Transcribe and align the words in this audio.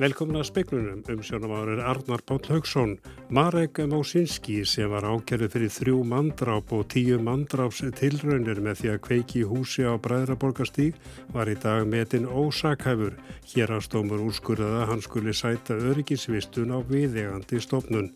Velkomna 0.00 0.38
að 0.40 0.46
speiklunum 0.48 1.02
um 1.12 1.18
sjónamáður 1.20 1.82
Arnar 1.84 2.22
Páll 2.24 2.46
Haugsson. 2.48 2.94
Marek 3.28 3.82
Másinski 3.84 4.62
sem 4.64 4.88
var 4.88 5.04
ákjörðu 5.04 5.48
fyrir 5.52 5.72
þrjú 5.74 5.98
mandráp 6.08 6.72
og 6.72 6.86
tíu 6.94 7.18
mandráps 7.20 7.82
tilraunir 7.98 8.62
með 8.64 8.80
því 8.80 8.92
að 8.94 9.02
kveiki 9.04 9.42
húsi 9.44 9.84
á 9.84 10.00
Bræðraborgastíg 10.00 10.96
var 11.36 11.52
í 11.52 11.58
dag 11.60 11.84
metin 11.84 12.24
ósakhæfur. 12.24 13.18
Hér 13.52 13.76
að 13.76 13.84
stómur 13.90 14.24
úrskurðaða 14.24 14.88
hann 14.88 15.04
skuli 15.04 15.36
sæta 15.36 15.76
öryggisvistun 15.76 16.72
á 16.72 16.80
viðegandi 16.80 17.60
stofnun. 17.60 18.08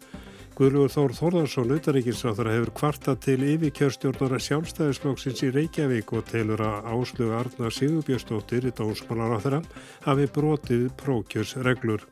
Guðlugur 0.55 0.93
Þór 0.93 1.13
Þórðarsson, 1.19 1.73
utaríkisráþara, 1.75 2.53
hefur 2.55 2.71
kvarta 2.79 3.17
til 3.19 3.41
yfirkjörstjórnara 3.43 4.39
sjálfstæðisflokksins 4.39 5.43
í 5.43 5.51
Reykjavík 5.51 6.13
og 6.15 6.29
telur 6.29 6.63
að 6.63 6.87
Áslug 6.95 7.33
Arna 7.35 7.73
Sigurbjörnsdóttir 7.75 8.69
í 8.71 8.73
dómsmálaráþara 8.79 9.59
hafi 10.07 10.29
brotið 10.37 10.85
prókjörsreglur. 11.03 12.07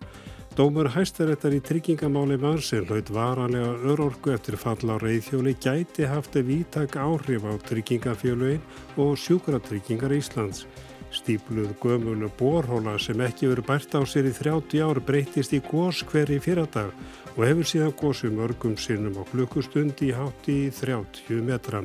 Dómur 0.59 0.91
hæstaréttar 0.91 1.55
í 1.55 1.63
tryggingamáli 1.63 2.35
mannsinn 2.43 2.91
hlaut 2.91 3.15
varanlega 3.15 3.77
örorku 3.95 4.35
eftir 4.35 4.59
falla 4.59 4.99
á 4.99 5.03
reyðhjóli 5.07 5.55
gæti 5.63 6.11
haft 6.11 6.35
viðtak 6.35 6.99
áhrif 6.99 7.47
á 7.47 7.55
tryggingafjölögin 7.71 8.99
og 8.99 9.15
sjúkratryggingar 9.23 10.19
Íslands. 10.19 10.67
Stípluð 11.13 11.75
gömulu 11.83 12.31
borhóla 12.39 12.97
sem 12.99 13.21
ekki 13.21 13.51
verið 13.51 13.69
bært 13.69 13.97
á 13.97 14.01
sér 14.09 14.31
í 14.31 14.35
30 14.37 14.85
ár 14.87 15.01
breytist 15.05 15.53
í 15.53 15.61
gós 15.69 16.01
hverji 16.09 16.41
fyrradag 16.41 16.95
og 17.37 17.43
hefur 17.45 17.69
síðan 17.69 17.99
gósið 18.01 18.39
mörgum 18.39 18.79
sinnum 18.81 19.21
á 19.21 19.23
klukkustund 19.29 20.01
í 20.01 20.15
hátti 20.17 20.63
í 20.67 20.71
30 20.73 21.45
metra. 21.45 21.85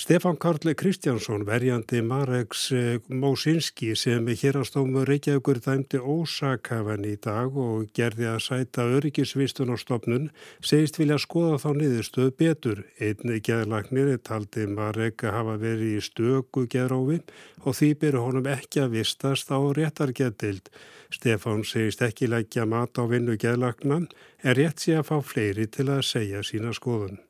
Stefan 0.00 0.36
Karli 0.36 0.74
Kristjánsson, 0.74 1.44
verjandi 1.46 2.00
Mareks 2.02 2.70
eh, 2.72 3.00
Mósinski 3.08 3.92
sem 3.94 4.24
hér 4.26 4.56
á 4.56 4.64
stómu 4.64 5.02
Reykjavíkur 5.04 5.60
dæmdi 5.60 6.00
ósakafan 6.00 7.04
í 7.04 7.18
dag 7.20 7.52
og 7.52 7.92
gerði 7.92 8.30
að 8.32 8.40
sæta 8.46 8.88
öryggisvistun 8.96 9.74
á 9.74 9.76
stopnun, 9.76 10.30
segist 10.64 10.96
vilja 10.96 11.20
skoða 11.20 11.60
þá 11.60 11.68
niðurstöð 11.82 12.32
betur. 12.40 12.82
Einni 12.96 13.42
geðlagnir 13.44 14.16
taldi 14.24 14.64
Marek 14.72 15.20
að 15.28 15.36
hafa 15.36 15.60
verið 15.68 16.00
í 16.00 16.02
stöku 16.08 16.64
geðrófi 16.64 17.20
og 17.68 17.76
því 17.76 17.94
byrju 18.00 18.26
honum 18.30 18.52
ekki 18.56 18.86
að 18.86 18.96
vistast 18.96 19.52
á 19.52 19.60
réttargeðdild. 19.60 20.72
Stefan 21.12 21.60
segist 21.60 22.00
ekki 22.00 22.32
leggja 22.32 22.64
mat 22.64 22.96
á 22.96 23.04
vinnu 23.04 23.36
geðlagnan 23.36 24.08
en 24.40 24.56
rétt 24.56 24.80
sé 24.80 24.96
að 24.96 25.10
fá 25.12 25.18
fleiri 25.20 25.68
til 25.68 25.92
að 25.92 26.06
segja 26.08 26.40
sína 26.40 26.72
skoðun 26.72 27.20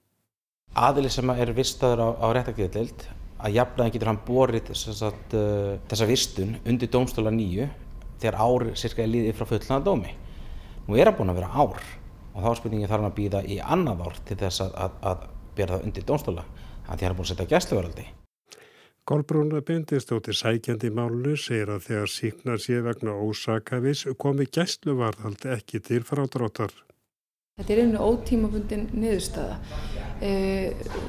aðili 0.76 1.10
sem 1.10 1.30
er 1.34 1.52
vistaður 1.56 2.04
á, 2.04 2.08
á 2.22 2.26
réttakviðdeild 2.36 3.06
að 3.40 3.56
jafnlega 3.56 3.94
getur 3.94 4.10
hann 4.10 4.20
borið 4.26 4.70
sagt, 4.76 5.34
uh, 5.34 5.78
þessa 5.90 6.08
vistun 6.08 6.58
undir 6.68 6.90
dómstóla 6.92 7.32
nýju 7.34 7.68
þegar 8.20 8.38
ár 8.44 8.66
cirka 8.76 9.02
er 9.02 9.10
líðið 9.10 9.38
frá 9.38 9.48
fullnaða 9.48 9.86
dómi. 9.86 10.14
Nú 10.86 10.98
er 10.98 11.10
hann 11.10 11.18
búin 11.18 11.32
að 11.32 11.40
vera 11.40 11.52
ár 11.54 11.82
og 12.30 12.44
þá 12.44 12.50
spurningi 12.58 12.88
þarf 12.88 13.00
hann 13.00 13.10
að 13.10 13.18
býða 13.18 13.42
í 13.48 13.58
annað 13.60 14.06
ár 14.06 14.22
til 14.28 14.38
þess 14.44 14.64
að, 14.66 14.74
að, 14.84 14.96
að 15.10 15.28
bera 15.56 15.76
það 15.76 15.86
undir 15.88 16.08
dómstóla 16.08 16.46
þannig 16.46 16.90
að 16.90 17.00
hann 17.00 17.10
er 17.10 17.18
búin 17.18 17.28
að 17.28 17.32
setja 17.32 17.50
gæsluveraldi. 17.54 18.06
Kolbrúna 19.10 19.62
Bendistóttir 19.66 20.36
sækjandi 20.38 20.92
málunum 20.94 21.38
segir 21.40 21.72
að 21.72 21.86
þegar 21.88 22.12
síknar 22.12 22.60
sé 22.62 22.78
vegna 22.84 23.16
ósakafis 23.16 24.04
komi 24.20 24.46
gæsluvarðald 24.46 25.48
ekki 25.56 25.80
til 25.82 26.04
frádráttar. 26.06 26.70
Þetta 27.60 27.74
er 27.74 27.80
einu 27.84 28.00
ótímabundin 28.00 28.86
niðurstaða. 28.96 29.58
E, 30.24 30.30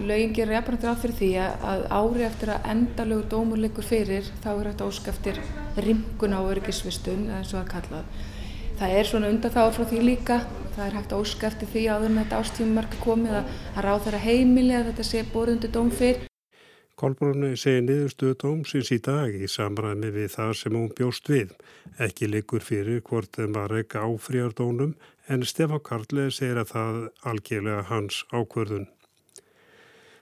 lögin 0.03 0.33
gerir 0.35 0.57
jafnvægt 0.57 0.83
ráð 0.83 0.97
fyrir 0.99 1.15
því 1.15 1.29
að 1.43 1.83
ári 1.95 2.25
eftir 2.27 2.51
að 2.51 2.67
endalögu 2.73 3.27
dómur 3.31 3.61
leikur 3.63 3.87
fyrir 3.87 4.27
þá 4.43 4.49
er 4.51 4.69
þetta 4.71 4.87
óskaftir 4.91 5.39
rimgun 5.79 6.35
á 6.35 6.39
öryggisvistun 6.43 7.29
eins 7.37 7.53
og 7.55 7.61
að 7.61 7.69
kallað. 7.75 8.17
Það 8.81 8.97
er 8.97 9.07
svona 9.07 9.31
undan 9.31 9.55
þá 9.55 9.61
frá 9.77 9.85
því 9.87 10.01
líka, 10.09 10.41
það 10.75 10.85
er 10.87 10.97
hægt 10.99 11.15
óskaftir 11.15 11.71
því 11.71 11.85
áður 11.87 12.15
með 12.15 12.25
þetta 12.25 12.41
ástífumarka 12.43 13.01
komið 13.05 13.39
að, 13.39 13.55
ráð 13.87 14.03
þeirra 14.07 14.25
heimili 14.25 14.75
að 14.75 14.91
þetta 14.91 15.07
sé 15.07 15.23
borð 15.31 15.55
undir 15.55 15.75
dóm 15.75 15.95
fyrr. 16.01 16.30
Kolbrunni 16.99 17.55
segir 17.57 17.85
niðurstöðu 17.85 18.37
dómsins 18.43 18.91
í 18.93 18.99
dag 19.05 19.33
í 19.33 19.49
samræmi 19.49 20.11
við 20.13 20.31
það 20.35 20.53
sem 20.59 20.77
hún 20.77 20.91
bjóst 20.97 21.31
við. 21.31 21.53
Ekki 21.97 22.29
likur 22.29 22.65
fyrir 22.65 23.01
hvort 23.07 23.35
þeim 23.37 23.57
var 23.57 23.73
ekki 23.79 24.01
áfríardónum 24.01 24.95
en 25.31 25.45
Stefán 25.47 25.85
Karle 25.87 26.29
segir 26.31 26.61
að 26.61 26.73
það 26.75 27.03
algjörlega 27.31 27.85
hans 27.89 28.23
ákverðun. 28.31 28.89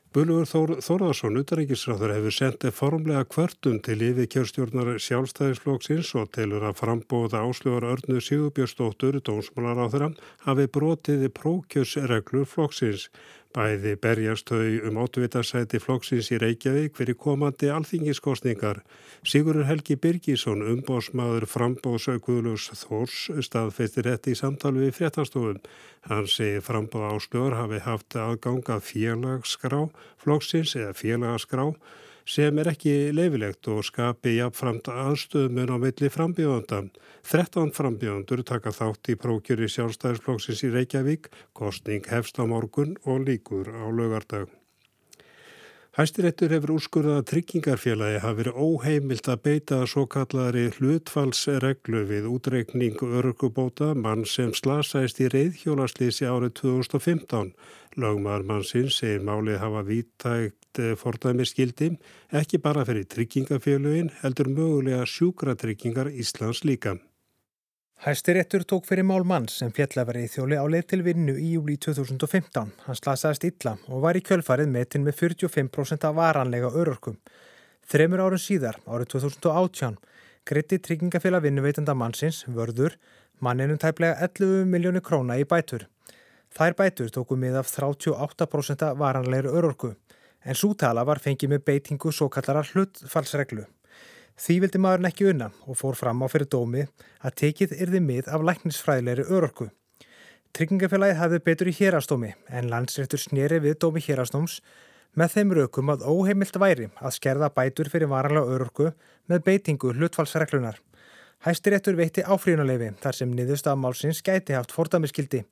Böluður 0.09 0.47
Þór, 0.49 0.71
Þórðarsson, 0.81 1.35
utaríkisráður, 1.37 2.11
hefur 2.15 2.33
sendið 2.33 2.71
formlega 2.73 3.27
kvörtum 3.29 3.75
til 3.85 3.99
yfir 4.07 4.25
kjörstjórnar 4.33 4.95
sjálfstæðisflokksins 5.05 6.09
og 6.17 6.31
telur 6.33 6.65
að 6.65 6.79
frambóða 6.79 7.43
áslögur 7.45 7.85
Örnu 7.91 8.17
Sigurbjörnsdóttur, 8.25 9.19
dómsmálaráður, 9.21 10.07
hafi 10.47 10.65
brotiði 10.73 11.29
prókjörsreglur 11.37 12.49
flokksins. 12.49 13.05
Bæði 13.49 13.95
berjast 13.97 14.51
þau 14.51 14.85
um 14.85 14.97
ótvitaðsæti 15.01 15.79
flokksins 15.81 16.27
í 16.29 16.37
Reykjavík 16.37 16.93
fyrir 16.99 17.15
komandi 17.17 17.71
alþingiskostningar. 17.73 18.83
Sigurur 19.25 19.65
Helgi 19.65 19.95
Birgisson, 19.97 20.61
umbósmaður 20.61 21.47
frambóðsaukuðlus 21.49 22.67
Þórs, 22.83 23.23
staðfeistir 23.47 24.05
þetta 24.05 24.29
í 24.29 24.37
samtali 24.37 24.83
við 24.83 24.93
fréttastofun. 24.99 25.63
Hann 26.05 26.29
segi 26.29 26.61
frambóð 26.61 27.07
áslögur 27.09 27.57
hafi 27.57 27.81
haft 27.87 28.19
aðgang 28.21 28.69
að 28.69 28.85
félagsskrá 28.91 29.81
flokksins 30.21 30.75
eða 30.77 30.93
félagaskrá 31.01 31.71
sem 32.29 32.61
er 32.61 32.69
ekki 32.69 32.93
leifilegt 33.17 33.67
og 33.73 33.81
skapi 33.87 34.35
jafnframt 34.35 34.91
aðstöðumun 34.93 35.73
á 35.73 35.77
milli 35.81 36.11
frambíðanda. 36.13 36.83
13 37.25 37.73
frambíðandur 37.73 38.45
taka 38.45 38.73
þátt 38.75 39.09
í 39.09 39.17
prókjur 39.17 39.65
í 39.65 39.71
sjálfstæðisflokksins 39.73 40.63
í 40.67 40.71
Reykjavík, 40.75 41.31
kostning 41.57 42.05
hefst 42.13 42.37
á 42.37 42.45
morgun 42.45 42.95
og 43.09 43.25
líkur 43.25 43.73
á 43.73 43.89
lögardag. 43.89 44.47
Hæstiréttur 45.97 46.53
hefur 46.53 46.75
úrskurðað 46.77 47.17
að 47.19 47.25
tryggingarfélagi 47.31 48.19
hafi 48.23 48.37
verið 48.37 48.59
óheimilt 48.61 49.29
að 49.33 49.41
beita 49.47 49.79
svo 49.89 50.05
kallari 50.07 50.67
hlutfallsreglu 50.77 52.05
við 52.07 52.29
útreikning 52.29 53.01
örgubóta 53.09 53.89
mann 53.97 54.21
sem 54.29 54.53
slasaðist 54.53 55.19
í 55.25 55.27
reyðhjólaslýsi 55.33 56.29
árið 56.29 56.53
2015. 56.61 57.51
Lögmaður 57.99 58.47
mannsins 58.53 59.01
segir 59.01 59.25
málið 59.25 59.59
hafa 59.65 59.83
vítægt 60.69 60.99
fordæmiskildi 60.99 61.97
ekki 62.31 62.57
bara 62.57 62.85
fyrir 62.85 63.05
tryggingafélagin 63.05 64.11
heldur 64.21 64.47
mögulega 64.47 65.05
sjúkratryggingar 65.05 66.07
Íslands 66.07 66.63
líka. 66.63 66.97
Hæstiréttur 68.05 68.63
tók 68.63 68.85
fyrir 68.85 69.03
mál 69.03 69.23
mann 69.23 69.47
sem 69.47 69.71
fjallafari 69.71 70.23
í 70.23 70.29
þjóli 70.29 70.55
á 70.55 70.65
leið 70.69 70.85
til 70.87 71.03
vinnu 71.03 71.33
í 71.35 71.55
júli 71.55 71.77
2015. 71.77 72.71
Hann 72.85 72.95
slasaðist 72.95 73.43
illa 73.43 73.77
og 73.87 74.01
var 74.01 74.15
í 74.15 74.21
kjölfarið 74.21 74.69
metin 74.69 75.03
með 75.03 75.17
45% 75.19 76.05
af 76.07 76.15
varanlega 76.15 76.69
örorkum. 76.69 77.17
Þremur 77.89 78.21
árun 78.21 78.39
síðar, 78.39 78.77
árið 78.87 79.17
2018, 79.17 79.97
gritti 80.45 80.79
tryggingafélag 80.79 81.43
vinnuveitanda 81.43 81.93
mannsins, 81.93 82.45
vörður, 82.47 82.95
manninum 83.41 83.77
tæplega 83.77 84.15
11 84.21 84.69
miljónu 84.69 85.01
króna 85.01 85.35
í 85.35 85.43
bætur. 85.43 85.89
Þær 86.55 86.77
bætur 86.77 87.09
tóku 87.09 87.35
mið 87.35 87.59
af 87.59 87.67
38% 87.67 88.93
varanlegur 88.95 89.51
örorku, 89.57 89.95
en 90.43 90.55
sútala 90.55 91.03
var 91.07 91.21
fengið 91.23 91.53
með 91.53 91.65
beitingu 91.67 92.11
svo 92.11 92.29
kallara 92.31 92.63
hlutfallsreglu. 92.71 93.65
Því 94.39 94.55
vildi 94.63 94.79
maðurinn 94.79 95.09
ekki 95.09 95.27
unna 95.33 95.49
og 95.67 95.77
fór 95.79 95.97
fram 95.99 96.23
á 96.23 96.27
fyrir 96.31 96.47
dómi 96.47 96.85
að 97.19 97.35
tekið 97.41 97.75
yrði 97.83 97.99
mið 98.05 98.29
af 98.31 98.45
læknisfræðilegri 98.47 99.25
örorku. 99.27 99.67
Tryggingafélagið 100.55 101.19
hafði 101.19 101.39
betur 101.45 101.69
í 101.69 101.75
hérastómi 101.75 102.29
en 102.47 102.69
landsréttur 102.71 103.19
snýri 103.19 103.59
við 103.65 103.75
dómi 103.83 104.01
hérastóms 104.05 104.61
með 105.19 105.35
þeim 105.35 105.51
raukum 105.57 105.91
að 105.91 106.05
óheimilt 106.07 106.57
væri 106.61 106.87
að 106.97 107.15
skerða 107.17 107.51
bætur 107.53 107.89
fyrir 107.91 108.09
varanlega 108.09 108.55
örorku 108.55 108.91
með 109.27 109.43
beitingu 109.45 109.93
hlutfallsreglunar. 109.97 110.79
Hæstiréttur 111.45 111.95
veitti 111.99 112.23
áfríðunaleifi 112.23 112.93
þar 113.03 113.15
sem 113.15 113.35
niðurstafmálsins 113.35 114.23
gæti 114.23 114.55
haft 114.55 114.73
fordamiskildi. 114.75 115.43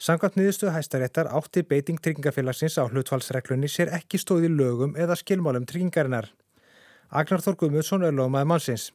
Samkvæmt 0.00 0.38
niðurstuðu 0.38 0.72
hæstaréttar 0.72 1.28
átti 1.36 1.60
beiting 1.60 2.00
tryggingafélagsins 2.00 2.78
á 2.80 2.88
hlutfallsreglunni 2.88 3.68
sér 3.68 3.92
ekki 3.98 4.16
stóði 4.16 4.48
lögum 4.48 4.94
eða 4.96 5.18
skilmálum 5.20 5.66
tryggingarinnar. 5.68 6.30
Agnar 7.12 7.44
Þór 7.44 7.58
Guðmundsson 7.60 8.06
er 8.08 8.16
lögmaði 8.16 8.48
mannsins 8.48 8.86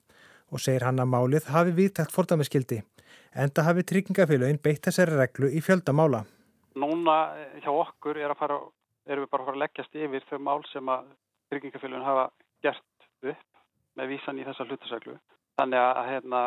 og 0.50 0.64
segir 0.66 0.88
hann 0.88 1.04
að 1.04 1.12
málið 1.14 1.52
hafi 1.54 1.76
viðtækt 1.78 2.16
fordamiskildi 2.16 2.80
enda 3.36 3.66
hafi 3.68 3.84
tryggingafélagin 3.84 4.62
beitt 4.64 4.88
þessari 4.88 5.20
reglu 5.20 5.52
í 5.52 5.62
fjöldamála. 5.64 6.24
Núna 6.80 7.18
eh, 7.36 7.60
hjá 7.64 7.72
okkur 7.72 8.18
er 8.20 8.34
fara, 8.40 8.58
erum 9.06 9.26
við 9.26 9.32
bara 9.32 9.44
að 9.44 9.50
fara 9.50 9.58
að 9.60 9.64
leggjast 9.64 10.00
yfir 10.00 10.28
þau 10.30 10.40
mál 10.48 10.64
sem 10.72 10.90
að 10.92 11.06
tryggingafélagin 11.52 12.08
hafa 12.08 12.26
gert 12.66 13.08
upp 13.30 13.46
með 14.00 14.12
vísan 14.16 14.40
í 14.40 14.48
þessa 14.48 14.68
hlutasreglu. 14.68 15.20
Þannig 15.60 15.84
að 15.84 16.10
hérna, 16.12 16.42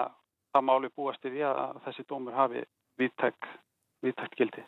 það 0.52 0.68
máli 0.68 0.92
búast 0.96 1.24
í 1.24 1.32
því 1.32 1.46
að 1.48 1.80
þessi 1.86 2.06
dómur 2.08 2.36
hafi 2.36 2.64
viðtækt, 3.00 3.50
viðtækt 4.04 4.36
gildi. 4.38 4.64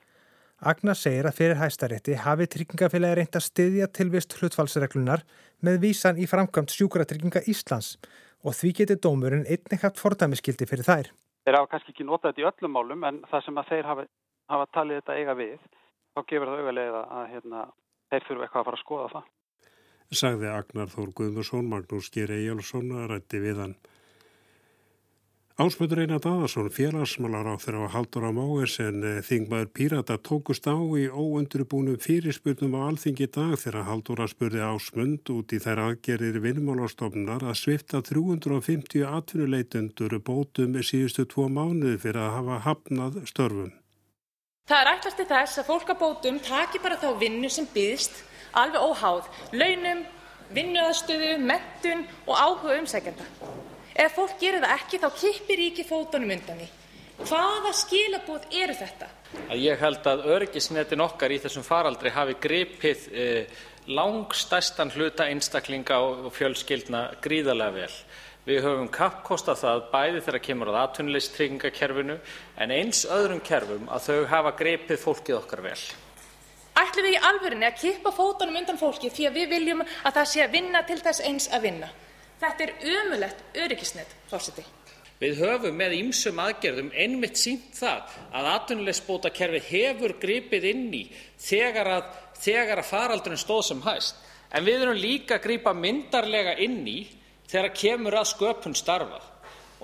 Agnar 0.61 0.99
segir 0.99 1.25
að 1.25 1.39
fyrir 1.39 1.57
hæstarétti 1.57 2.19
hafi 2.21 2.47
tryggingafélagi 2.53 3.17
reynd 3.17 3.37
að 3.39 3.47
styðja 3.47 3.87
tilvist 3.97 4.35
hlutfallsreglunar 4.37 5.23
með 5.65 5.79
vísan 5.87 6.21
í 6.21 6.27
framkvæmt 6.29 6.75
sjúkratrygginga 6.75 7.41
Íslands 7.49 7.95
og 8.45 8.57
því 8.59 8.73
getur 8.81 9.01
dómurinn 9.07 9.47
einnig 9.49 9.81
haft 9.81 10.01
fordæmiskildi 10.03 10.69
fyrir 10.69 10.85
þær. 10.85 11.09
Þeir 11.49 11.57
hafa 11.57 11.71
kannski 11.73 11.95
ekki 11.95 12.05
notað 12.05 12.35
þetta 12.35 12.43
í 12.43 12.49
öllum 12.51 12.77
málum 12.77 13.07
en 13.09 13.23
það 13.31 13.45
sem 13.47 13.61
að 13.61 13.71
þeir 13.73 13.89
hafa, 13.89 14.05
hafa 14.53 14.67
talið 14.77 15.01
þetta 15.01 15.17
eiga 15.17 15.37
við, 15.39 15.57
þá 16.13 16.21
gefur 16.29 16.51
það 16.51 16.61
auðvitað 16.61 16.99
að 17.01 17.29
hérna, 17.33 17.63
þeir 18.13 18.27
þurfu 18.27 18.45
eitthvað 18.45 18.61
að 18.61 18.69
fara 18.69 18.81
að 18.81 18.85
skoða 18.85 19.09
það. 19.15 19.31
Sagði 20.21 20.49
Agnar 20.51 20.91
Þór 20.91 21.11
Guðmursson, 21.17 21.69
Magnús 21.71 22.11
Geir 22.13 22.33
Ejjálsson 22.35 22.93
rætti 23.09 23.41
við 23.41 23.61
hann. 23.63 23.75
Ásmöndur 25.61 25.99
Einar 26.01 26.23
Daðarsson, 26.25 26.71
félagsmálar 26.73 27.45
á 27.53 27.61
þeirra 27.61 27.85
á 27.85 27.93
Haldur 27.93 28.25
á 28.25 28.33
Móers 28.33 28.79
en 28.81 29.03
eh, 29.05 29.19
þingmaður 29.21 29.67
Pírata 29.77 30.15
tókust 30.17 30.65
á 30.65 30.73
í 30.97 31.05
óundurubúnum 31.13 31.99
fyrirspurnum 32.01 32.79
á 32.81 32.89
alþingi 32.89 33.27
dag 33.29 33.59
þegar 33.61 33.85
Haldur 33.91 34.23
að 34.25 34.31
spurði 34.33 34.63
Ásmönd 34.65 35.29
út 35.35 35.53
í 35.53 35.59
þær 35.61 35.83
aðgerir 35.85 36.39
vinnmálastofnunar 36.41 37.45
að 37.45 37.59
svifta 37.61 38.01
350 38.01 39.05
atvinnuleitundur 39.05 40.17
bótum 40.25 40.79
síðustu 40.81 41.27
tvo 41.29 41.51
mánuði 41.53 41.99
fyrir 42.07 42.23
að 42.25 42.33
hafa 42.39 42.57
hafnað 42.65 43.19
störfum. 43.29 43.75
Það 44.65 44.81
er 44.81 44.93
ætlast 44.95 45.21
til 45.21 45.29
þess 45.35 45.61
að 45.61 45.69
fólk 45.75 45.93
að 45.93 46.01
bótum 46.07 46.39
taki 46.41 46.81
bara 46.81 46.97
þá 46.97 47.11
vinnu 47.21 47.53
sem 47.53 47.69
byðst 47.75 48.23
alveg 48.57 48.81
óháð, 48.81 49.29
launum, 49.53 50.07
vinnuaðstöðu, 50.57 51.35
mettun 51.45 52.07
og 52.25 52.41
áhuga 52.49 52.81
umsækjanda. 52.81 53.29
Ef 54.01 54.15
fólk 54.17 54.39
gerir 54.41 54.63
það 54.65 54.77
ekki 54.79 55.01
þá 55.03 55.09
kippir 55.21 55.59
ríki 55.61 55.85
fótunum 55.85 56.31
undan 56.33 56.61
því. 56.63 56.69
Hvaða 57.21 57.73
skilaboð 57.77 58.47
eru 58.57 58.77
þetta? 58.79 59.09
Ég 59.61 59.83
held 59.83 60.07
að 60.09 60.23
öryggisnetin 60.37 61.05
okkar 61.05 61.35
í 61.35 61.41
þessum 61.43 61.67
faraldri 61.67 62.13
hafi 62.15 62.39
gripið 62.41 63.05
eh, 63.13 63.61
langstæstan 63.93 64.93
hluta 64.95 65.29
einstaklinga 65.29 66.01
og 66.01 66.31
fjölskyldna 66.33 67.05
gríðarlega 67.21 67.77
vel. 67.77 67.93
Við 68.49 68.65
höfum 68.65 68.89
kappkostað 68.89 69.61
það 69.61 69.87
bæði 69.93 70.21
þegar 70.25 70.45
kemur 70.49 70.73
að 70.73 70.83
atvinnulegstryggingakerfinu 70.87 72.17
en 72.65 72.73
eins 72.73 73.05
öðrum 73.05 73.43
kerfum 73.45 73.91
að 73.93 74.07
þau 74.09 74.21
hafa 74.33 74.57
gripið 74.63 75.03
fólkið 75.05 75.43
okkar 75.43 75.67
vel. 75.69 75.81
Ætlum 76.81 77.05
við 77.05 77.19
í 77.19 77.25
alvörinni 77.29 77.69
að 77.69 77.83
kippa 77.83 78.15
fótunum 78.17 78.57
undan 78.63 78.81
fólki 78.81 79.13
því 79.13 79.29
að 79.29 79.43
við 79.43 79.59
viljum 79.59 79.85
að 79.85 80.15
það 80.17 80.31
sé 80.33 80.47
að 80.47 80.55
vinna 80.57 80.89
til 80.89 81.03
þess 81.05 81.29
eins 81.29 81.51
að 81.53 81.69
vinna? 81.69 81.91
Þetta 82.41 82.65
er 82.65 82.75
ömulegt 83.01 83.43
öryggisnet, 83.61 84.13
fórseti. 84.31 84.65
Við 85.21 85.43
höfum 85.43 85.75
með 85.77 85.99
ýmsum 85.99 86.39
aðgerðum 86.41 86.89
einmitt 86.97 87.37
sínt 87.37 87.75
það 87.77 88.15
að 88.33 88.47
atvinnulegsbótakerfið 88.55 89.67
hefur 89.69 90.15
gripið 90.23 90.67
inn 90.71 90.87
í 90.97 91.03
þegar 91.37 91.91
að, 91.99 92.07
þegar 92.41 92.81
að 92.81 92.89
faraldurinn 92.89 93.43
stóð 93.43 93.67
sem 93.69 93.83
hæst. 93.85 94.23
En 94.57 94.65
við 94.65 94.87
erum 94.87 94.97
líka 94.97 95.37
að 95.37 95.45
gripa 95.45 95.75
myndarlega 95.77 96.57
inn 96.65 96.81
í 96.89 97.03
þegar 97.51 97.75
kemur 97.77 98.17
að 98.17 98.31
sköpun 98.33 98.79
starfa. 98.79 99.21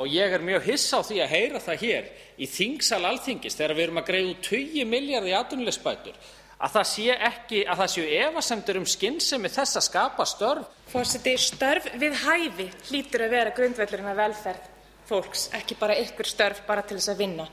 Og 0.00 0.08
ég 0.12 0.32
er 0.32 0.44
mjög 0.44 0.64
hissa 0.70 1.02
á 1.04 1.06
því 1.08 1.20
að 1.24 1.32
heyra 1.34 1.60
það 1.66 1.84
hér 1.84 2.08
í 2.40 2.48
þingsal 2.48 3.04
alþingis 3.04 3.56
þegar 3.60 3.76
við 3.76 3.86
erum 3.86 4.00
að 4.00 4.08
greiða 4.08 4.34
20 4.48 4.88
miljard 4.88 5.28
í 5.28 5.36
atvinnulegsbætur 5.36 6.18
að 6.56 6.76
það 6.76 6.86
sé 6.92 7.18
ekki 7.30 7.60
að 7.66 7.82
það 7.82 7.92
séu 7.94 8.06
efasemtur 8.22 8.80
um 8.80 8.86
skynsemi 8.88 9.50
þess 9.52 9.80
að 9.80 9.86
skapa 9.88 10.26
störf. 10.28 10.72
Fórseti, 10.90 11.34
störf 11.40 11.90
við 11.98 12.16
hæfi 12.22 12.70
hlýtur 12.88 13.26
að 13.26 13.36
vera 13.36 13.54
grundvellurinn 13.56 14.10
að 14.12 14.20
velferð 14.22 14.72
fólks, 15.06 15.48
ekki 15.54 15.76
bara 15.78 15.98
ykkur 16.02 16.28
störf 16.28 16.64
bara 16.66 16.82
til 16.86 16.98
þess 16.98 17.12
að 17.14 17.22
vinna. 17.22 17.46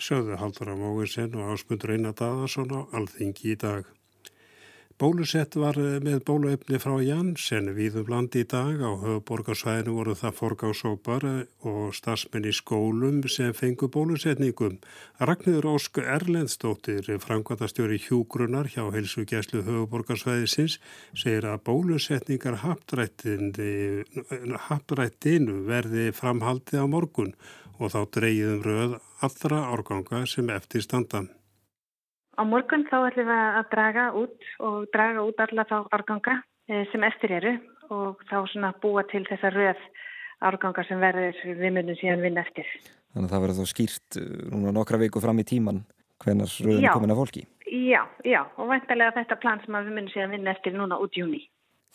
Sögðu 0.00 0.36
Haldur 0.40 0.72
af 0.72 0.78
Mógersen 0.80 1.34
og 1.36 1.54
Ásmundur 1.54 1.92
Einar 1.92 2.16
Daðarsson 2.16 2.72
á 2.72 2.80
Alþingi 2.96 3.52
í 3.52 3.56
dag. 3.60 3.88
Bólusett 5.00 5.54
var 5.56 5.78
eh, 5.80 5.94
með 6.04 6.18
bóluefni 6.28 6.76
frá 6.76 6.98
Janssen 7.00 7.70
við 7.72 7.94
um 8.02 8.10
landi 8.12 8.42
í 8.42 8.48
dag. 8.52 8.82
Á 8.84 8.92
höfuborgarsvæðinu 9.00 9.94
voru 9.96 10.12
það 10.18 10.34
forgáðsópar 10.36 11.24
eh, 11.24 11.46
og 11.64 11.94
stafsmenn 11.96 12.44
í 12.44 12.52
skólum 12.52 13.22
sem 13.32 13.54
fengu 13.56 13.88
bólusetningum. 13.88 14.76
Ragnður 15.24 15.70
Ósk 15.72 16.02
Erlendstóttir, 16.04 17.08
framkvæmtastjóri 17.24 17.96
hjúgrunar 18.04 18.68
hjá 18.68 18.84
helsugjæslu 18.92 19.64
höfuborgarsvæðisins, 19.70 20.76
segir 21.16 21.48
að 21.48 21.64
bólusetningar 21.70 22.60
haprættinu 24.68 25.58
verði 25.72 26.10
framhaldið 26.12 26.84
á 26.84 26.86
morgun 26.92 27.32
og 27.80 27.96
þá 27.96 28.00
dreyðum 28.20 28.64
röð 28.68 29.00
allra 29.24 29.64
árganga 29.72 30.26
sem 30.28 30.52
eftir 30.52 30.84
standan. 30.84 31.32
Á 32.40 32.42
morgun 32.48 32.86
þá 32.88 33.02
ætlum 33.10 33.28
við 33.28 33.40
að 33.60 33.66
draga 33.74 34.04
út 34.16 34.46
og 34.64 34.76
draga 34.94 35.24
út 35.28 35.42
alla 35.44 35.64
þá 35.68 35.76
árganga 35.92 36.38
eh, 36.72 36.86
sem 36.88 37.04
eftir 37.04 37.34
eru 37.36 37.52
og 37.92 38.22
þá 38.30 38.38
svona 38.48 38.70
búa 38.80 39.04
til 39.10 39.26
þessa 39.28 39.50
röð 39.52 39.82
árganga 40.48 40.86
sem 40.88 41.02
verður 41.02 41.36
við 41.44 41.74
munum 41.76 41.98
síðan 42.00 42.24
vinna 42.24 42.40
eftir. 42.46 42.64
Þannig 43.12 43.28
að 43.28 43.34
það 43.34 43.44
verður 43.44 43.60
þá 43.60 43.72
skýrt 43.74 44.20
eh, 44.22 44.30
núna 44.54 44.72
nokkra 44.72 45.02
viku 45.02 45.20
fram 45.20 45.42
í 45.42 45.46
tíman 45.52 45.84
hvenar 46.24 46.56
röðum 46.64 46.86
já, 46.86 46.92
komin 46.96 47.12
að 47.12 47.20
fólki? 47.20 47.46
Já, 47.68 48.02
já 48.24 48.40
og 48.56 48.72
vantarlega 48.72 49.16
þetta 49.20 49.40
plan 49.44 49.60
sem 49.66 49.76
við 49.76 49.92
munum 49.92 50.12
síðan 50.14 50.36
vinna 50.38 50.56
eftir 50.56 50.76
núna 50.80 51.00
út 51.02 51.20
júni. 51.20 51.44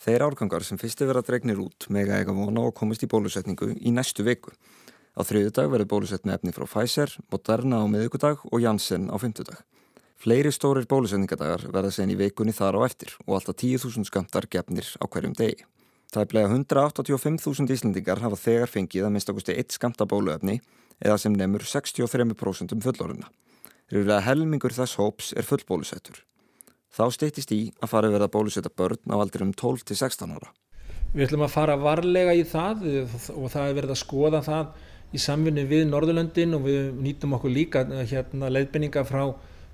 Þeir 0.06 0.28
árgangar 0.28 0.62
sem 0.62 0.78
fyrstu 0.78 1.08
verða 1.08 1.26
dregnir 1.26 1.58
út 1.58 1.88
mega 1.90 2.20
eiga 2.20 2.34
vona 2.36 2.68
og 2.68 2.76
komist 2.78 3.02
í 3.02 3.10
bólusetningu 3.10 3.72
í 3.80 3.90
næstu 3.96 4.22
viku. 4.22 4.54
Á 5.16 5.26
þriðu 5.26 5.54
dag 5.56 5.72
verður 5.72 5.90
bólusetni 5.94 6.34
efni 6.36 6.52
frá 6.54 6.68
Pfizer, 6.68 7.16
Moderna 7.32 7.80
á 7.82 7.86
miðugudag 7.88 8.44
og 8.46 8.60
Janssen 8.62 9.08
á 9.08 9.16
fymtudag. 9.18 9.64
Fleiri 10.16 10.48
stórir 10.54 10.86
bólusendingadagar 10.88 11.66
verða 11.68 11.90
sen 11.92 12.10
í 12.10 12.16
veikunni 12.16 12.54
þar 12.56 12.78
á 12.80 12.88
eftir 12.88 13.12
og 13.26 13.36
alltaf 13.36 13.58
10.000 13.60 14.08
skamtar 14.08 14.46
gefnir 14.48 14.88
á 14.96 15.04
hverjum 15.04 15.34
degi. 15.36 15.66
Það 16.12 16.22
er 16.22 16.30
blega 16.30 16.52
185.000 16.54 17.74
íslendingar 17.74 18.22
hafa 18.22 18.38
þegar 18.40 18.72
fengið 18.72 19.08
að 19.08 19.12
mista 19.12 19.34
águsti 19.34 19.56
eitt 19.58 19.74
skamta 19.76 20.06
bóluefni 20.08 20.60
eða 21.04 21.18
sem 21.20 21.34
nefnur 21.36 21.66
63% 21.68 22.72
fulloruna. 22.86 23.28
Rúlega 23.92 24.22
helmingur 24.24 24.72
þess 24.74 24.96
hóps 24.98 25.34
er 25.36 25.44
fullbólusettur. 25.46 26.22
Þá 26.96 27.04
steytist 27.12 27.52
í 27.52 27.60
að 27.82 27.92
fara 27.92 28.10
verða 28.10 28.30
bólusetta 28.32 28.72
börn 28.72 29.12
á 29.12 29.20
aldrum 29.20 29.52
12-16 29.52 30.32
ára. 30.32 30.48
Við 31.12 31.26
ætlum 31.26 31.44
að 31.44 31.52
fara 31.52 31.76
varlega 31.76 32.32
í 32.34 32.46
það 32.48 32.86
og 33.34 33.50
það 33.52 33.68
er 33.68 33.76
verið 33.76 33.92
að 33.92 34.00
skoða 34.00 34.40
það 34.46 34.72
í 35.12 35.20
samvinni 35.20 35.66
við 35.68 35.84
Norðurlöndin 35.90 36.56
og 36.56 36.64
við 36.64 36.88
nýtum 37.04 37.36
okkur 37.36 37.52
líka 37.52 37.84
hérna, 38.08 38.48
leiðbynninga 38.48 39.04
frá 39.06 39.26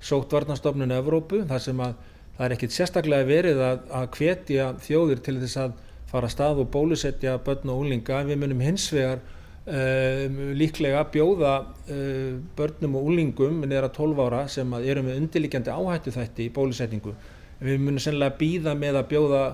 sóttvarnastofnun 0.02 0.94
Evrópu 0.96 1.42
þar 1.48 1.62
sem 1.62 1.82
að 1.82 1.94
það 2.36 2.46
er 2.46 2.54
ekkit 2.56 2.74
sérstaklega 2.76 3.28
verið 3.28 3.62
að, 3.62 3.82
að 3.98 4.06
hvetja 4.16 4.68
þjóðir 4.82 5.22
til 5.24 5.36
þess 5.42 5.60
að 5.62 5.74
fara 6.12 6.28
að 6.28 6.34
stað 6.34 6.62
og 6.62 6.70
bólusetja 6.72 7.36
börn 7.44 7.72
og 7.72 7.84
úlinga. 7.84 8.22
Við 8.28 8.40
munum 8.42 8.62
hins 8.64 8.86
vegar 8.92 9.20
um, 9.64 10.40
líklega 10.58 11.04
bjóða 11.12 11.52
um, 11.88 12.40
börnum 12.58 12.96
og 12.98 13.10
úlingum 13.12 13.60
neðra 13.66 13.92
12 13.94 14.24
ára 14.26 14.46
sem 14.52 14.74
eru 14.80 15.04
með 15.06 15.20
undirlikjandi 15.22 15.72
áhættu 15.72 16.14
þætti 16.14 16.48
í 16.48 16.54
bólusetningu. 16.56 17.14
Við 17.62 17.84
munum 17.84 18.02
sennilega 18.02 18.36
býða 18.40 18.74
með 18.78 19.02
að 19.02 19.12
bjóða 19.12 19.44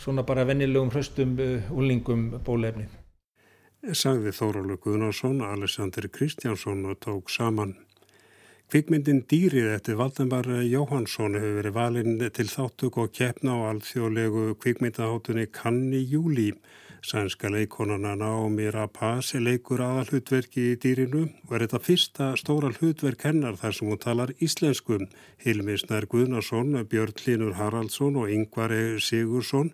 svona 0.00 0.22
bara 0.28 0.46
vennilegum 0.48 0.92
hraustum 0.94 1.34
uh, 1.40 1.72
úlingum 1.74 2.30
bólefni. 2.46 2.88
Sagði 3.86 4.32
Þórálu 4.34 4.80
Guðnarsson, 4.82 5.42
Alessandri 5.46 6.08
Kristjánsson 6.10 6.88
og 6.90 6.98
tók 7.04 7.30
saman. 7.30 7.76
Kvikmyndin 8.66 9.20
Dýrið 9.30 9.68
eftir 9.76 9.94
Valdemar 9.94 10.48
Jóhansson 10.66 11.36
hefur 11.38 11.52
verið 11.60 11.74
valinn 11.76 12.16
til 12.34 12.46
þáttug 12.50 12.96
og 12.98 13.12
keppna 13.14 13.52
á 13.54 13.70
alþjóðlegu 13.70 14.56
kvikmyndaháttunni 14.58 15.44
Kanni 15.54 16.00
Júli. 16.02 16.48
Sænska 16.98 17.46
leikonana 17.54 18.16
Naomi 18.18 18.66
Rapaz 18.74 19.36
leikur 19.38 19.84
aðal 19.86 20.10
hlutverki 20.10 20.72
í 20.72 20.80
dýrinu 20.82 21.22
og 21.46 21.54
er 21.54 21.68
þetta 21.68 21.82
fyrsta 21.86 22.32
stóra 22.42 22.72
hlutverk 22.74 23.22
hennar 23.28 23.54
þar 23.62 23.78
sem 23.78 23.92
hún 23.92 24.02
talar 24.02 24.34
íslensku. 24.42 24.98
Hilmisnær 25.46 26.10
Guðnarsson, 26.10 26.74
Björn 26.90 27.14
Linur 27.22 27.54
Haraldsson 27.62 28.18
og 28.18 28.34
Yngvar 28.34 28.74
Sigursson 28.98 29.70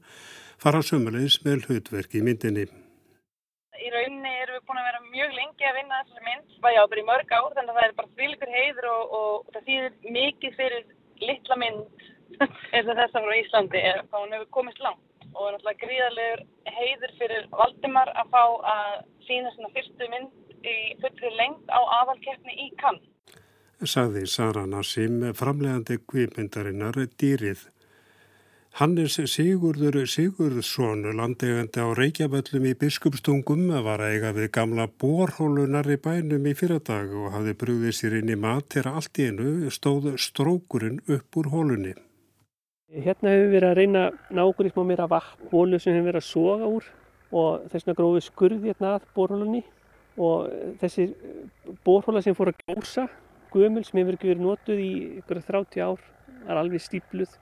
fara 0.61 0.85
sömulegis 0.85 1.41
með 1.49 1.71
hlutverki 1.71 2.21
í 2.21 2.29
myndinni 2.29 2.69
mjög 5.13 5.37
lengi 5.37 5.69
að 5.69 5.79
vinna 5.79 6.01
þessari 6.03 6.25
mynd, 6.27 6.57
já, 6.75 6.83
bara 6.89 7.03
í 7.03 7.07
mörg 7.09 7.33
ár, 7.37 7.55
þannig 7.57 7.73
að 7.73 7.79
það 7.79 7.87
er 7.87 7.95
bara 8.01 8.13
þvílikur 8.17 8.53
heiður 8.57 8.89
og, 8.93 9.15
og 9.19 9.55
það 9.55 9.69
þýðir 9.69 9.97
mikið 10.17 10.59
fyrir 10.59 10.85
litla 11.23 11.59
mynd 11.63 12.05
eins 12.75 12.89
og 12.89 12.99
þessa 12.99 13.23
frá 13.25 13.35
Íslandi, 13.39 13.83
þá 14.11 14.17
hún 14.19 14.37
hefur 14.37 14.53
komist 14.59 14.83
langt 14.83 15.09
og 15.33 15.47
er 15.49 15.55
náttúrulega 15.55 15.81
gríðarlegur 15.87 16.43
heiður 16.77 17.15
fyrir 17.21 17.47
Valdimar 17.53 18.11
að 18.21 18.33
fá 18.35 18.43
að 18.73 18.97
sína 19.29 19.53
svona 19.55 19.73
fyrstu 19.77 20.09
mynd 20.13 20.67
í 20.69 20.77
fullri 21.03 21.33
lengt 21.39 21.73
á 21.73 21.81
aðalkeppni 22.03 22.57
í 22.67 22.69
Cannes. 22.81 23.09
Saði 23.83 24.27
Sara 24.31 24.63
Nassim, 24.71 25.23
framlegandi 25.35 25.99
kvipmyndarinnar 26.07 27.01
Dýrið. 27.19 27.65
Hannes 28.73 29.19
Sigurður 29.29 29.99
Sigurðsson, 30.09 31.03
landegandi 31.19 31.83
á 31.85 31.93
Reykjavöllum 31.93 32.71
í 32.71 32.73
Biskupstungum, 32.81 33.67
var 33.85 34.01
eiga 34.01 34.31
við 34.33 34.47
gamla 34.55 34.87
borhólunar 34.89 35.91
í 35.93 35.99
bænum 36.01 36.49
í 36.49 36.55
fyrradag 36.57 37.13
og 37.13 37.35
hafði 37.35 37.53
brúðið 37.61 37.93
sér 37.99 38.17
inn 38.23 38.33
í 38.33 38.39
mat 38.41 38.71
til 38.73 38.87
að 38.87 38.97
allt 39.03 39.21
í 39.21 39.27
enu 39.29 39.69
stóð 39.77 40.09
strókurinn 40.17 41.03
upp 41.05 41.37
úr 41.37 41.51
hólunni. 41.53 41.93
Hérna 42.89 43.35
hefur 43.35 43.45
við 43.45 43.55
verið 43.59 43.69
að 43.69 43.77
reyna 43.83 44.07
í 44.09 44.73
smá 44.73 44.83
meira 44.89 45.11
vatn, 45.13 45.53
hólu 45.53 45.77
sem 45.77 45.93
hefur 45.93 46.09
verið 46.09 46.23
að 46.23 46.29
soga 46.31 46.73
úr 46.73 46.91
og 47.29 47.69
þess 47.69 47.85
vegna 47.85 47.99
grófið 48.01 48.29
skurði 48.31 48.73
hérna 48.73 48.97
að 48.97 49.09
borhólunni 49.13 49.65
og 50.17 50.49
þessi 50.81 51.11
borhóla 51.85 52.25
sem 52.25 52.41
fór 52.41 52.55
að 52.55 52.65
gjósa, 52.65 53.09
gömul 53.53 53.85
sem 53.85 54.01
hefur 54.01 54.23
verið 54.25 54.45
notuð 54.49 54.81
í 54.81 54.93
ykkur 55.21 55.45
30 55.45 55.89
ár, 55.93 56.13
er 56.49 56.57
alveg 56.57 56.89
stípluð 56.89 57.42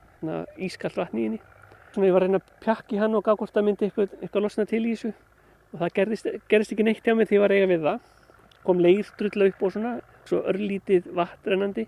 ískall 0.61 0.95
vatni 0.97 1.23
í 1.23 1.29
henni. 1.29 1.41
Svona 1.91 2.07
ég 2.07 2.15
var 2.15 2.23
að 2.23 2.31
reyna 2.31 2.41
að 2.41 2.51
pjakki 2.63 2.99
hann 3.01 3.17
og 3.19 3.25
gá 3.27 3.33
hvort 3.35 3.55
það 3.55 3.67
myndi 3.67 3.87
eitthvað, 3.89 4.13
eitthvað 4.21 4.45
losna 4.45 4.67
til 4.71 4.83
í 4.85 4.95
þessu 4.95 5.11
og 5.71 5.81
það 5.81 5.95
gerðist, 5.97 6.29
gerðist 6.51 6.75
ekki 6.75 6.87
neitt 6.87 7.07
hjá 7.07 7.15
mig 7.19 7.29
því 7.31 7.39
ég 7.39 7.43
var 7.45 7.55
eiga 7.55 7.71
við 7.71 7.87
það. 7.87 8.05
Kom 8.67 8.83
leirstrull 8.83 9.47
upp 9.47 9.65
og 9.65 9.75
svona, 9.75 9.93
svo 10.29 10.43
örlítið 10.51 11.09
vatnrennandi. 11.17 11.87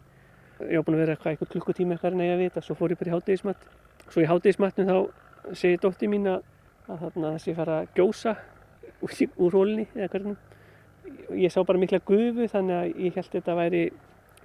Ég 0.62 0.78
var 0.78 0.86
búin 0.86 0.96
að 0.96 1.02
vera 1.02 1.16
eitthvað, 1.16 1.34
eitthvað 1.34 1.52
klukkutíma 1.54 1.96
eitthvað 1.96 2.16
að 2.16 2.24
eiga 2.24 2.38
við 2.38 2.50
þetta, 2.50 2.64
svo 2.66 2.76
fór 2.78 2.94
ég 2.94 3.00
bara 3.02 3.10
í 3.10 3.14
hátegismat. 3.16 3.66
Svo 4.08 4.22
í 4.22 4.28
hátegismatnum 4.30 4.90
þá 4.90 5.56
segi 5.58 5.80
dótti 5.82 6.10
mín 6.10 6.30
að, 6.30 6.46
að 6.88 7.18
þessi 7.18 7.56
fara 7.58 7.80
að 7.82 7.90
gjósa 7.98 8.36
úr, 9.02 9.16
úr 9.36 9.58
hólinni 9.58 9.88
eða 9.94 10.12
hvernig. 10.14 10.48
Ég 11.38 11.52
sá 11.52 11.60
bara 11.66 11.82
mikla 11.82 12.02
gufu 12.06 12.46
þannig 12.50 12.78
að 12.78 13.04
ég 13.06 13.18
held 13.18 13.34
þetta 13.34 13.58
væri, 13.58 13.82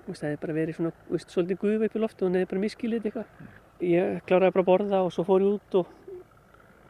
það 0.08 0.28
hefði 0.32 0.42
bara 0.44 0.58
verið 0.58 0.80
svona, 0.80 0.94
veist, 1.12 1.32
svolítið 1.34 1.62
gufu 1.64 1.88
upp 1.88 1.98
í 1.98 2.04
loftu 2.04 2.26
og 2.26 2.30
hún 2.30 2.40
hefði 2.40 2.52
bara 2.54 2.64
miskilið 2.66 3.10
eitthvað 3.10 3.58
ég 3.84 4.22
kláraði 4.28 4.54
bara 4.56 4.64
að 4.64 4.70
borða 4.72 5.02
og 5.06 5.12
svo 5.14 5.26
fór 5.28 5.44
ég 5.44 5.58
út 5.58 5.80
og 5.82 5.94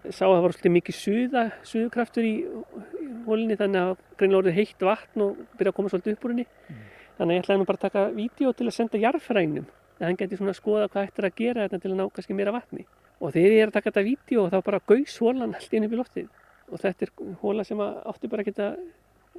sá 0.07 0.23
að 0.27 0.35
það 0.35 0.43
var 0.43 0.53
svolítið 0.55 0.75
mikið 0.75 0.97
suða, 0.97 1.43
suðukraftur 1.67 2.27
í 2.27 2.35
hólinni 3.27 3.57
þannig 3.59 3.81
að 3.81 4.05
greinlega 4.19 4.41
orðið 4.41 4.57
heitt 4.61 4.85
vatn 4.87 5.25
og 5.25 5.41
byrja 5.59 5.73
að 5.73 5.77
koma 5.79 5.91
svolítið 5.91 6.15
upp 6.15 6.27
úr 6.27 6.33
henni. 6.35 6.47
Mm. 6.67 6.85
þannig 7.17 7.33
að 7.33 7.37
ég 7.37 7.43
ætlaði 7.43 7.59
nú 7.59 7.65
bara 7.67 7.79
að 7.79 7.85
taka 7.87 8.01
vídeo 8.13 8.53
til 8.53 8.67
að 8.67 8.75
senda 8.75 9.01
jarðfrænum 9.01 9.65
en 9.97 10.05
hann 10.05 10.17
geti 10.19 10.37
svona 10.37 10.53
að 10.53 10.59
skoða 10.59 10.89
hvað 10.93 11.07
ættir 11.07 11.25
að 11.25 11.37
gera 11.39 11.63
þetta 11.65 11.79
til 11.81 11.91
að 11.91 11.97
ná 11.97 12.05
kannski 12.13 12.37
meira 12.37 12.53
vatni. 12.53 12.83
Og 13.17 13.33
þegar 13.33 13.55
ég 13.55 13.63
er 13.63 13.71
að 13.71 13.77
taka 13.79 13.89
þetta 13.89 14.05
vídeo 14.05 14.43
þá 14.53 14.57
bara 14.67 14.79
gaus 14.91 15.15
hólan 15.23 15.55
allt 15.57 15.73
inn 15.73 15.87
upp 15.87 15.95
í 15.95 15.97
loftið. 15.97 16.27
Og 16.67 16.83
þetta 16.83 17.07
er 17.07 17.11
hóla 17.41 17.65
sem 17.65 17.81
átti 17.81 18.29
bara 18.29 18.45
að 18.45 18.51
geta 18.51 18.67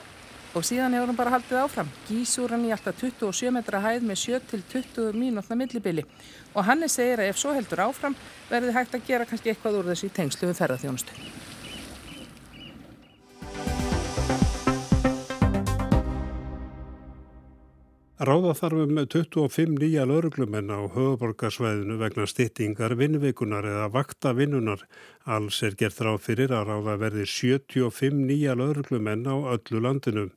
Og 0.52 0.66
síðan 0.68 0.96
hefur 0.98 1.08
hann 1.08 1.16
bara 1.16 1.32
haldið 1.32 1.62
áfram. 1.62 1.92
Gísur 2.10 2.52
hann 2.52 2.66
í 2.68 2.72
alltaf 2.76 2.98
27 3.00 3.54
metra 3.56 3.80
hæð 3.80 4.04
með 4.04 4.18
7-20 4.20 5.16
mínútna 5.16 5.56
millibili. 5.56 6.04
Og 6.52 6.66
hann 6.68 6.84
er 6.84 6.92
segir 6.92 7.22
að 7.24 7.32
ef 7.32 7.40
svo 7.40 7.54
heldur 7.56 7.86
áfram 7.88 8.18
verði 8.50 8.76
hægt 8.76 8.98
að 8.98 9.08
gera 9.08 9.28
kannski 9.30 9.54
eitthvað 9.54 9.80
úr 9.80 9.94
þessu 9.94 10.10
í 10.10 10.16
tengslu 10.18 10.52
við 10.52 10.60
ferðarþjónustu. 10.60 11.16
Ráða 18.22 18.52
þarfum 18.54 19.00
25 19.10 19.80
nýja 19.82 20.04
lauruglumenn 20.06 20.68
á 20.70 20.86
höfuborgarsvæðinu 20.94 21.96
vegna 21.98 22.28
styttingar 22.30 22.94
vinnveikunar 23.00 23.66
eða 23.66 23.88
vakta 23.96 24.36
vinnunar. 24.38 24.84
Alls 25.26 25.58
er 25.66 25.74
gert 25.80 25.98
ráð 26.06 26.20
fyrir 26.28 26.54
að 26.54 26.68
ráða 26.70 27.00
verði 27.02 27.26
75 27.26 28.22
nýja 28.28 28.54
lauruglumenn 28.60 29.26
á 29.26 29.34
öllu 29.56 29.82
landinu. 29.82 30.28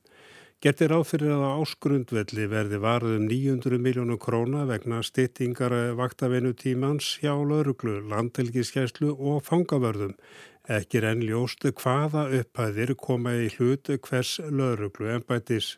Gert 0.65 0.81
er 0.81 0.95
ráð 0.95 1.05
fyrir 1.11 1.35
að 1.35 1.45
á 1.45 1.51
áskrundvelli 1.61 2.49
verði 2.49 2.81
varðum 2.81 3.29
900 3.29 3.77
miljónu 3.77 4.17
króna 4.17 4.65
vegna 4.65 5.05
styttingar 5.05 5.77
vaktavinnutímans 6.01 7.19
hjá 7.21 7.35
lauruglu, 7.37 7.99
landhelgiskeslu 8.09 9.13
og 9.13 9.45
fangavörðum. 9.45 10.17
Ekki 10.65 11.03
er 11.03 11.11
enn 11.13 11.27
ljóstu 11.29 11.69
hvaða 11.69 12.31
upphæðir 12.41 12.97
koma 12.97 13.37
í 13.45 13.51
hlut 13.59 13.93
hvers 14.09 14.39
lauruglu 14.49 15.13
en 15.19 15.29
bætis. 15.29 15.75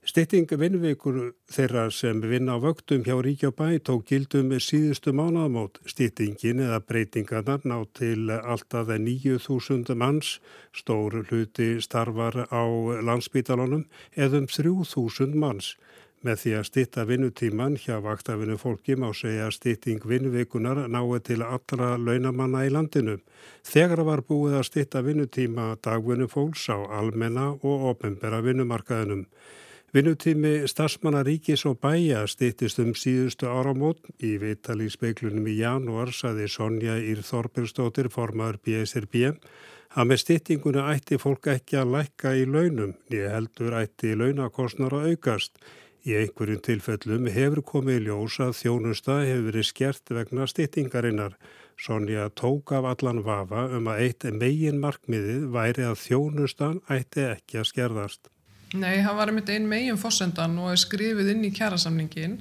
Stitting 0.00 0.48
vinnveikur 0.48 1.16
þeirra 1.52 1.82
sem 1.92 2.22
vinna 2.24 2.54
á 2.56 2.58
vöktum 2.64 3.02
hjá 3.04 3.18
Ríkja 3.20 3.50
bæ 3.52 3.82
tók 3.84 4.06
gildum 4.08 4.54
síðustu 4.56 5.12
mánaðamót. 5.12 5.76
Stittingin 5.84 6.62
eða 6.64 6.78
breytingarnar 6.80 7.66
ná 7.68 7.76
til 7.92 8.32
alltaf 8.32 8.88
9.000 8.88 9.92
manns, 10.00 10.38
stór 10.72 11.18
hluti 11.28 11.68
starfar 11.84 12.48
á 12.48 12.64
landsbítalunum 13.04 13.84
eða 14.16 14.40
um 14.40 14.48
3.000 14.48 15.36
manns. 15.36 15.74
Með 16.24 16.42
því 16.46 16.56
að 16.56 16.66
stitta 16.70 17.04
vinnutíman 17.04 17.76
hjá 17.84 18.00
vaktafinu 18.00 18.56
fólki 18.56 18.96
má 18.96 19.12
segja 19.12 19.52
að 19.52 19.56
stitting 19.58 20.00
vinnveikunar 20.00 20.86
nái 20.88 21.20
til 21.28 21.44
allra 21.44 21.94
launamanna 22.00 22.64
í 22.64 22.72
landinu. 22.72 23.20
Þegar 23.68 24.06
var 24.08 24.24
búið 24.24 24.62
að 24.64 24.68
stitta 24.72 25.04
vinnutíma 25.04 25.74
dagvinnu 25.84 26.28
fólks 26.28 26.70
á 26.72 26.80
almenna 26.88 27.50
og 27.60 27.90
ofnbæra 27.92 28.40
vinnumarkaðinum. 28.48 29.26
Vinnutími 29.90 30.68
starfsmanna 30.70 31.24
ríkis 31.26 31.64
og 31.66 31.80
bæja 31.82 32.20
stýttist 32.30 32.78
um 32.78 32.92
síðustu 32.94 33.48
áramót. 33.50 34.04
Í 34.22 34.36
vitali 34.38 34.86
í 34.86 35.54
janúar 35.58 36.12
saði 36.14 36.46
Sonja 36.46 36.94
Ír 36.94 37.24
Þorbilstóttir, 37.26 38.06
formadur 38.08 38.60
BSRB, 38.62 39.34
að 39.98 40.06
með 40.06 40.22
stýttinguna 40.22 40.86
ætti 40.94 41.18
fólk 41.18 41.50
ekki 41.56 41.80
að 41.82 41.90
lækka 41.96 42.36
í 42.38 42.46
launum, 42.46 42.94
nýja 43.10 43.34
heldur 43.34 43.74
ætti 43.82 44.14
launakostnar 44.14 44.94
að 44.94 45.10
aukast. 45.10 45.58
Í 46.06 46.14
einhverjum 46.22 46.62
tilfellum 46.62 47.26
hefur 47.26 47.66
komið 47.74 48.06
ljós 48.06 48.38
að 48.46 48.56
þjónusta 48.62 49.20
hefur 49.26 49.46
verið 49.50 49.70
skert 49.74 50.14
vegna 50.14 50.46
stýttingarinnar. 50.46 51.34
Sonja 51.74 52.30
tók 52.30 52.70
af 52.78 52.86
allan 52.94 53.24
vafa 53.26 53.66
um 53.74 53.90
að 53.90 54.06
eitt 54.06 54.32
megin 54.38 54.78
markmiðið 54.78 55.50
væri 55.50 55.90
að 55.90 56.04
þjónustan 56.06 56.84
ætti 56.86 57.26
ekki 57.34 57.58
að 57.58 57.74
skerðast. 57.74 58.30
Nei, 58.70 59.00
það 59.02 59.16
var 59.18 59.30
einmitt 59.32 59.48
ein 59.50 59.64
megin 59.66 59.98
fórsendan 59.98 60.58
og 60.62 60.70
er 60.70 60.78
skrifið 60.78 61.32
inn 61.32 61.46
í 61.48 61.54
kjærasamningin 61.54 62.36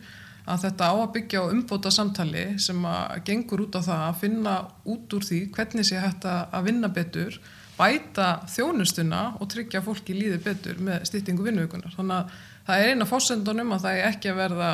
að 0.49 0.65
þetta 0.65 0.89
á 0.89 0.93
að 0.93 1.13
byggja 1.15 1.41
á 1.41 1.51
umbóta 1.53 1.91
samtali 1.93 2.43
sem 2.61 2.83
að 2.85 3.23
gengur 3.25 3.63
út 3.65 3.77
á 3.77 3.81
það 3.81 4.03
að 4.07 4.19
finna 4.23 4.53
út 4.85 5.15
úr 5.17 5.25
því 5.25 5.39
hvernig 5.55 5.87
sé 5.89 6.01
hægt 6.01 6.27
að 6.29 6.67
vinna 6.67 6.89
betur, 6.93 7.39
bæta 7.79 8.27
þjónustuna 8.51 9.21
og 9.39 9.49
tryggja 9.53 9.81
fólki 9.85 10.17
líði 10.17 10.37
betur 10.45 10.81
með 10.83 11.07
stýttingu 11.09 11.45
vinnuökunar. 11.45 11.95
Þannig 11.97 12.17
að 12.17 12.35
það 12.67 12.83
er 12.83 12.93
eina 12.93 13.07
fórsendunum 13.09 13.73
að 13.73 13.87
það 13.87 13.97
er 14.01 14.09
ekki 14.11 14.31
að 14.33 14.41
verða 14.43 14.73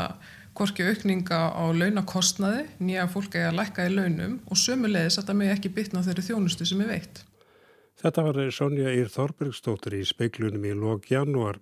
korki 0.55 0.87
aukninga 0.87 1.39
á 1.55 1.63
launakostnaði, 1.75 2.65
nýja 2.83 3.07
fólk 3.11 3.35
er 3.35 3.49
að 3.51 3.61
lækka 3.61 3.87
í 3.87 3.95
launum 3.95 4.37
og 4.47 4.59
sömulegis 4.59 5.19
að 5.19 5.31
það 5.31 5.39
með 5.41 5.55
ekki 5.55 5.73
bytna 5.79 6.03
þeirri 6.03 6.27
þjónustu 6.29 6.67
sem 6.67 6.83
er 6.83 6.91
veitt. 6.95 7.23
Þetta 8.05 8.21
var 8.21 8.37
Sonja 8.53 8.91
Ír 8.93 9.07
Þorbergstóttir 9.09 9.95
í 9.97 10.03
speiklunum 10.05 10.65
í 10.69 10.75
lók 10.77 11.07
janúar. 11.09 11.55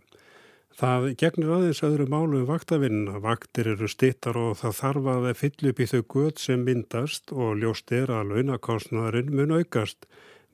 Það 0.75 1.05
gegnir 1.21 1.53
aðeins 1.55 1.79
öðru 1.87 2.07
málu 2.11 2.41
um 2.41 2.49
vaktavinnina. 2.49 3.21
Vaktir 3.23 3.69
eru 3.71 3.87
stittar 3.87 4.35
og 4.41 4.57
það 4.59 4.75
þarf 4.81 5.07
að 5.13 5.27
fyll 5.39 5.69
upp 5.71 5.79
í 5.79 5.87
þau 5.87 6.01
göð 6.11 6.41
sem 6.43 6.65
myndast 6.67 7.31
og 7.31 7.61
ljóst 7.61 7.95
er 7.95 8.11
að 8.11 8.33
launakostnaðurinn 8.33 9.31
mun 9.31 9.55
aukast. 9.55 10.03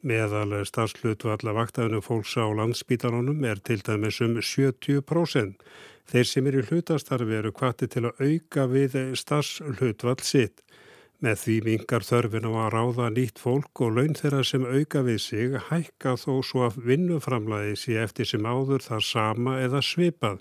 Meðal 0.06 0.62
starfslutvalla 0.70 1.58
vaktavinu 1.58 2.04
fólks 2.06 2.38
á 2.38 2.46
landsbítanunum 2.46 3.42
er 3.50 3.58
til 3.58 3.82
dæmis 3.82 4.22
um 4.22 4.38
70%. 4.38 5.58
Þeir 6.06 6.30
sem 6.36 6.54
eru 6.54 6.68
hlutastarfi 6.70 7.42
eru 7.42 7.50
kvatti 7.50 7.90
til 7.90 8.06
að 8.12 8.22
auka 8.30 8.70
við 8.70 9.02
starfslutvall 9.18 10.22
sitt. 10.22 10.62
Með 11.20 11.40
því 11.42 11.54
mingar 11.66 12.04
þörfin 12.08 12.46
á 12.48 12.52
að 12.64 12.70
ráða 12.78 13.06
nýtt 13.12 13.42
fólk 13.44 13.82
og 13.84 13.98
laun 13.98 14.14
þeirra 14.16 14.40
sem 14.48 14.64
auka 14.64 15.02
við 15.04 15.18
sig 15.20 15.56
hækka 15.68 16.14
þó 16.22 16.34
svo 16.48 16.62
að 16.70 16.78
vinnuframlæði 16.88 17.74
sé 17.82 17.98
eftir 18.00 18.30
sem 18.30 18.48
áður 18.48 18.86
það 18.86 19.02
sama 19.04 19.58
eða 19.60 19.82
svipað. 19.84 20.40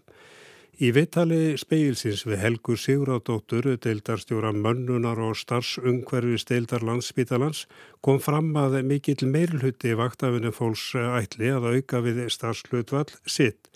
Í 0.78 0.92
vittali 0.94 1.56
speilsins 1.58 2.23
við 2.23 2.38
Helgur 2.44 2.78
Sigurðardóttur, 2.78 3.66
deildarstjóra 3.82 4.52
mönnunar 4.54 5.18
og 5.18 5.35
starfsungverfi 5.40 6.38
steildar 6.38 6.87
landsbítalans, 6.87 7.64
kom 7.99 8.23
fram 8.23 8.52
að 8.54 8.78
mikill 8.87 9.26
meirluti 9.26 9.97
vaktafinu 9.99 10.54
fólks 10.54 10.92
ætli 10.94 11.50
að 11.50 11.73
auka 11.73 12.04
við 12.06 12.23
starfslutvall 12.30 13.11
sitt. 13.26 13.67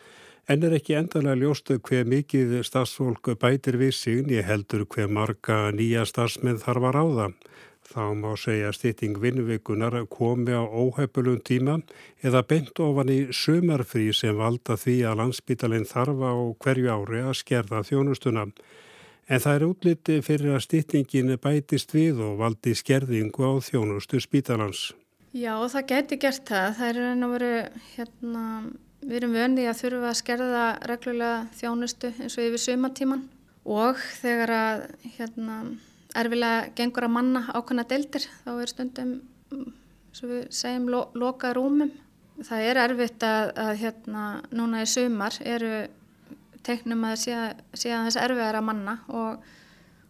En 0.50 0.64
er 0.66 0.74
ekki 0.74 0.96
endalega 0.98 1.38
ljóstu 1.38 1.78
hver 1.78 2.08
mikið 2.10 2.56
starfsfólk 2.66 3.34
bætir 3.38 3.78
við 3.78 3.92
sig, 3.94 4.22
ég 4.26 4.46
heldur 4.48 4.82
hver 4.90 5.06
marga 5.06 5.70
nýja 5.70 6.02
starfsmenn 6.08 6.58
þarf 6.58 6.88
að 6.88 6.96
ráða. 6.96 7.26
Þá 7.92 8.02
má 8.18 8.30
segja 8.38 8.70
stýtting 8.72 9.18
vinnvikunar 9.22 9.94
komi 10.10 10.54
á 10.54 10.64
óhefpulum 10.64 11.40
tíma 11.44 11.80
eða 12.24 12.42
bent 12.48 12.78
ofan 12.80 13.10
í 13.12 13.18
sumarfrí 13.30 14.08
sem 14.16 14.38
valda 14.38 14.78
því 14.80 14.96
að 15.10 15.18
landsbítalinn 15.20 15.88
þarfa 15.90 16.30
á 16.34 16.40
hverju 16.64 16.90
ári 16.90 17.22
að 17.22 17.38
skerða 17.42 17.82
þjónustuna. 17.86 18.46
En 19.28 19.42
það 19.42 19.54
er 19.54 19.66
útliti 19.66 20.16
fyrir 20.26 20.56
að 20.56 20.64
stýttingin 20.66 21.36
bætist 21.42 21.94
við 21.94 22.22
og 22.24 22.40
valdi 22.40 22.74
skerðingu 22.74 23.44
á 23.46 23.52
þjónustu 23.62 24.18
spítalans. 24.24 24.90
Já, 25.32 25.54
það 25.70 25.86
geti 25.92 26.18
gert 26.20 26.48
það. 26.48 26.72
Það 26.78 26.88
er 26.88 27.04
enn 27.12 27.26
að 27.26 27.34
veru, 27.36 27.52
hérna, 27.94 28.46
við 29.02 29.18
erum 29.18 29.36
vöndið 29.36 29.68
að 29.70 29.80
þurfa 29.80 30.10
að 30.10 30.18
skerða 30.20 30.66
reglulega 30.90 31.38
þjónustu 31.58 32.12
eins 32.22 32.36
og 32.38 32.46
yfir 32.46 32.62
sumatíman 32.62 33.24
og 33.68 33.98
þegar 34.20 34.52
að 34.56 34.84
hérna, 35.16 35.56
erfilega 36.18 36.68
gengur 36.78 37.06
að 37.06 37.14
manna 37.16 37.42
ákvæmna 37.50 37.86
deildir 37.90 38.26
þá 38.42 38.52
er 38.54 38.70
stundum, 38.70 39.12
svo 40.12 40.30
við 40.30 40.46
segjum, 40.54 40.88
lo 40.92 41.02
loka 41.18 41.52
rúmum. 41.56 41.92
Það 42.42 42.66
er 42.66 42.80
erfitt 42.82 43.24
að, 43.26 43.50
að 43.60 43.72
hérna, 43.82 44.22
núna 44.54 44.82
í 44.82 44.88
sumar 44.90 45.36
eru 45.44 45.86
teiknum 46.66 47.04
að 47.06 47.18
sé 47.22 47.34
að 47.36 48.06
þess 48.06 48.18
erfiðar 48.22 48.58
að 48.58 48.66
manna 48.66 48.96
og, 49.10 49.42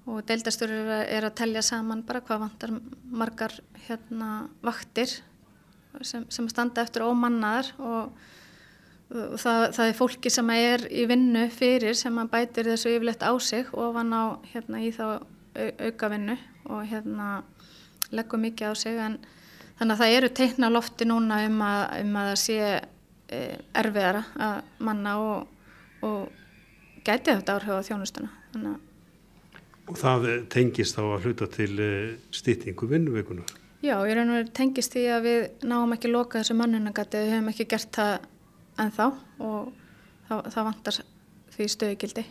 og 0.07 0.23
deildasturur 0.29 0.93
er 1.03 1.27
að 1.27 1.37
telja 1.41 1.65
saman 1.65 2.05
bara 2.07 2.23
hvað 2.25 2.45
vantar 2.45 2.75
margar 3.11 3.57
hérna, 3.87 4.49
vaktir 4.65 5.19
sem, 6.01 6.25
sem 6.33 6.49
standa 6.49 6.85
eftir 6.85 7.05
ómannaðar 7.05 7.73
og 7.81 8.13
Það, 9.13 9.63
það 9.77 9.87
er 9.87 9.97
fólki 9.99 10.31
sem 10.33 10.51
er 10.55 10.87
í 10.89 11.03
vinnu 11.11 11.43
fyrir 11.53 11.97
sem 11.99 12.17
bætir 12.33 12.71
þessu 12.71 12.95
yfirleitt 12.95 13.21
á 13.21 13.33
sig 13.45 13.69
og 13.77 13.93
van 13.99 14.13
á 14.17 14.41
hérna, 14.55 14.81
í 14.81 14.89
þá 14.95 15.21
auka 15.61 16.09
vinnu 16.09 16.37
og 16.73 16.87
hérna, 16.89 17.43
leggur 18.13 18.41
mikið 18.41 18.73
á 18.73 18.75
sig 18.79 18.97
en 18.97 19.19
þannig 19.79 19.95
að 19.95 20.01
það 20.01 20.17
eru 20.17 20.31
teikna 20.39 20.71
lofti 20.73 21.09
núna 21.09 21.43
um 21.49 21.61
að, 21.67 21.83
um 22.01 22.17
að 22.23 22.31
það 22.31 22.41
sé 22.45 22.59
e, 22.73 23.43
erfiðara 23.83 24.25
að 24.49 24.57
manna 24.89 25.15
og, 25.21 25.69
og 26.09 27.03
gæti 27.05 27.35
þetta 27.35 27.59
áhrif 27.59 27.85
á 27.85 27.87
þjónustuna. 27.91 28.33
Og 29.91 29.99
það 29.99 30.29
tengist 30.53 30.97
þá 30.97 31.03
að 31.05 31.27
hluta 31.27 31.49
til 31.53 31.73
e, 31.83 31.93
stýttingu 32.33 32.89
vinnuveikuna? 32.89 33.45
Já, 33.83 33.97
ég 34.07 34.15
raun 34.15 34.31
og 34.31 34.39
verið 34.39 34.53
tengist 34.55 34.95
því 34.95 35.09
að 35.11 35.25
við 35.27 35.67
náum 35.67 35.97
ekki 35.97 36.11
loka 36.13 36.39
þessu 36.39 36.55
mannunagati, 36.55 37.19
við 37.19 37.33
höfum 37.35 37.51
ekki 37.51 37.67
gert 37.73 37.97
það 37.97 38.13
en 38.81 38.93
þá 38.95 39.05
og 39.43 39.73
það, 40.29 40.47
það 40.55 40.69
vantar 40.69 41.03
því 41.53 41.69
stöðugildi. 41.75 42.25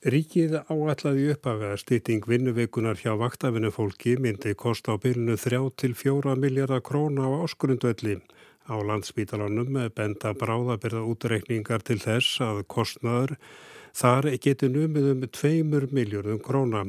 Ríkið 0.00 0.54
áætlaði 0.72 1.26
upphafi 1.34 1.66
að 1.68 1.80
stýting 1.82 2.24
vinnuveikunar 2.24 2.96
hjá 2.96 3.12
vaktafinu 3.20 3.68
fólki 3.68 4.14
myndi 4.16 4.54
kosta 4.56 4.94
á 4.96 5.02
byrjunu 5.02 5.36
3-4 5.36 6.36
miljardar 6.40 6.80
króna 6.80 7.28
á 7.28 7.44
áskurundvelli. 7.44 8.16
Á 8.64 8.74
landsbítalanum 8.80 9.76
benda 9.92 10.32
bráðabirða 10.32 11.04
útreikningar 11.04 11.84
til 11.84 11.98
þess 12.00 12.40
að 12.40 12.62
kostnaður 12.72 13.36
þar 13.92 14.30
geti 14.40 14.70
numið 14.72 15.10
um 15.12 15.28
2 15.28 15.92
miljardum 15.92 16.40
króna. 16.40 16.86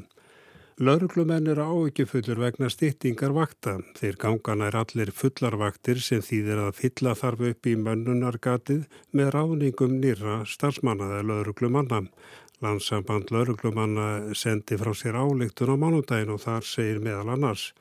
Lauruglumenn 0.80 1.50
eru 1.52 1.62
áökjufullur 1.62 2.40
vegna 2.40 2.70
stýttingar 2.72 3.34
vakta. 3.36 3.74
Þeir 4.00 4.16
gangana 4.18 4.70
er 4.70 4.78
allir 4.80 5.12
fullarvaktir 5.12 6.00
sem 6.00 6.22
þýðir 6.24 6.62
að 6.64 6.78
fylla 6.80 7.12
þarf 7.20 7.44
upp 7.50 7.68
í 7.68 7.74
mönnunargatið 7.76 8.86
með 9.12 9.32
ráðningum 9.36 9.98
nýra 10.00 10.38
starfsmannaða 10.48 11.26
lauruglumanna. 11.28 12.06
Landsamband 12.64 13.34
lauruglumanna 13.36 14.34
sendi 14.34 14.80
frá 14.80 14.94
sér 14.96 15.20
áleiktun 15.20 15.74
á 15.74 15.76
mánudagin 15.76 16.32
og 16.32 16.40
þar 16.46 16.64
segir 16.64 17.04
meðal 17.04 17.36
annars. 17.36 17.74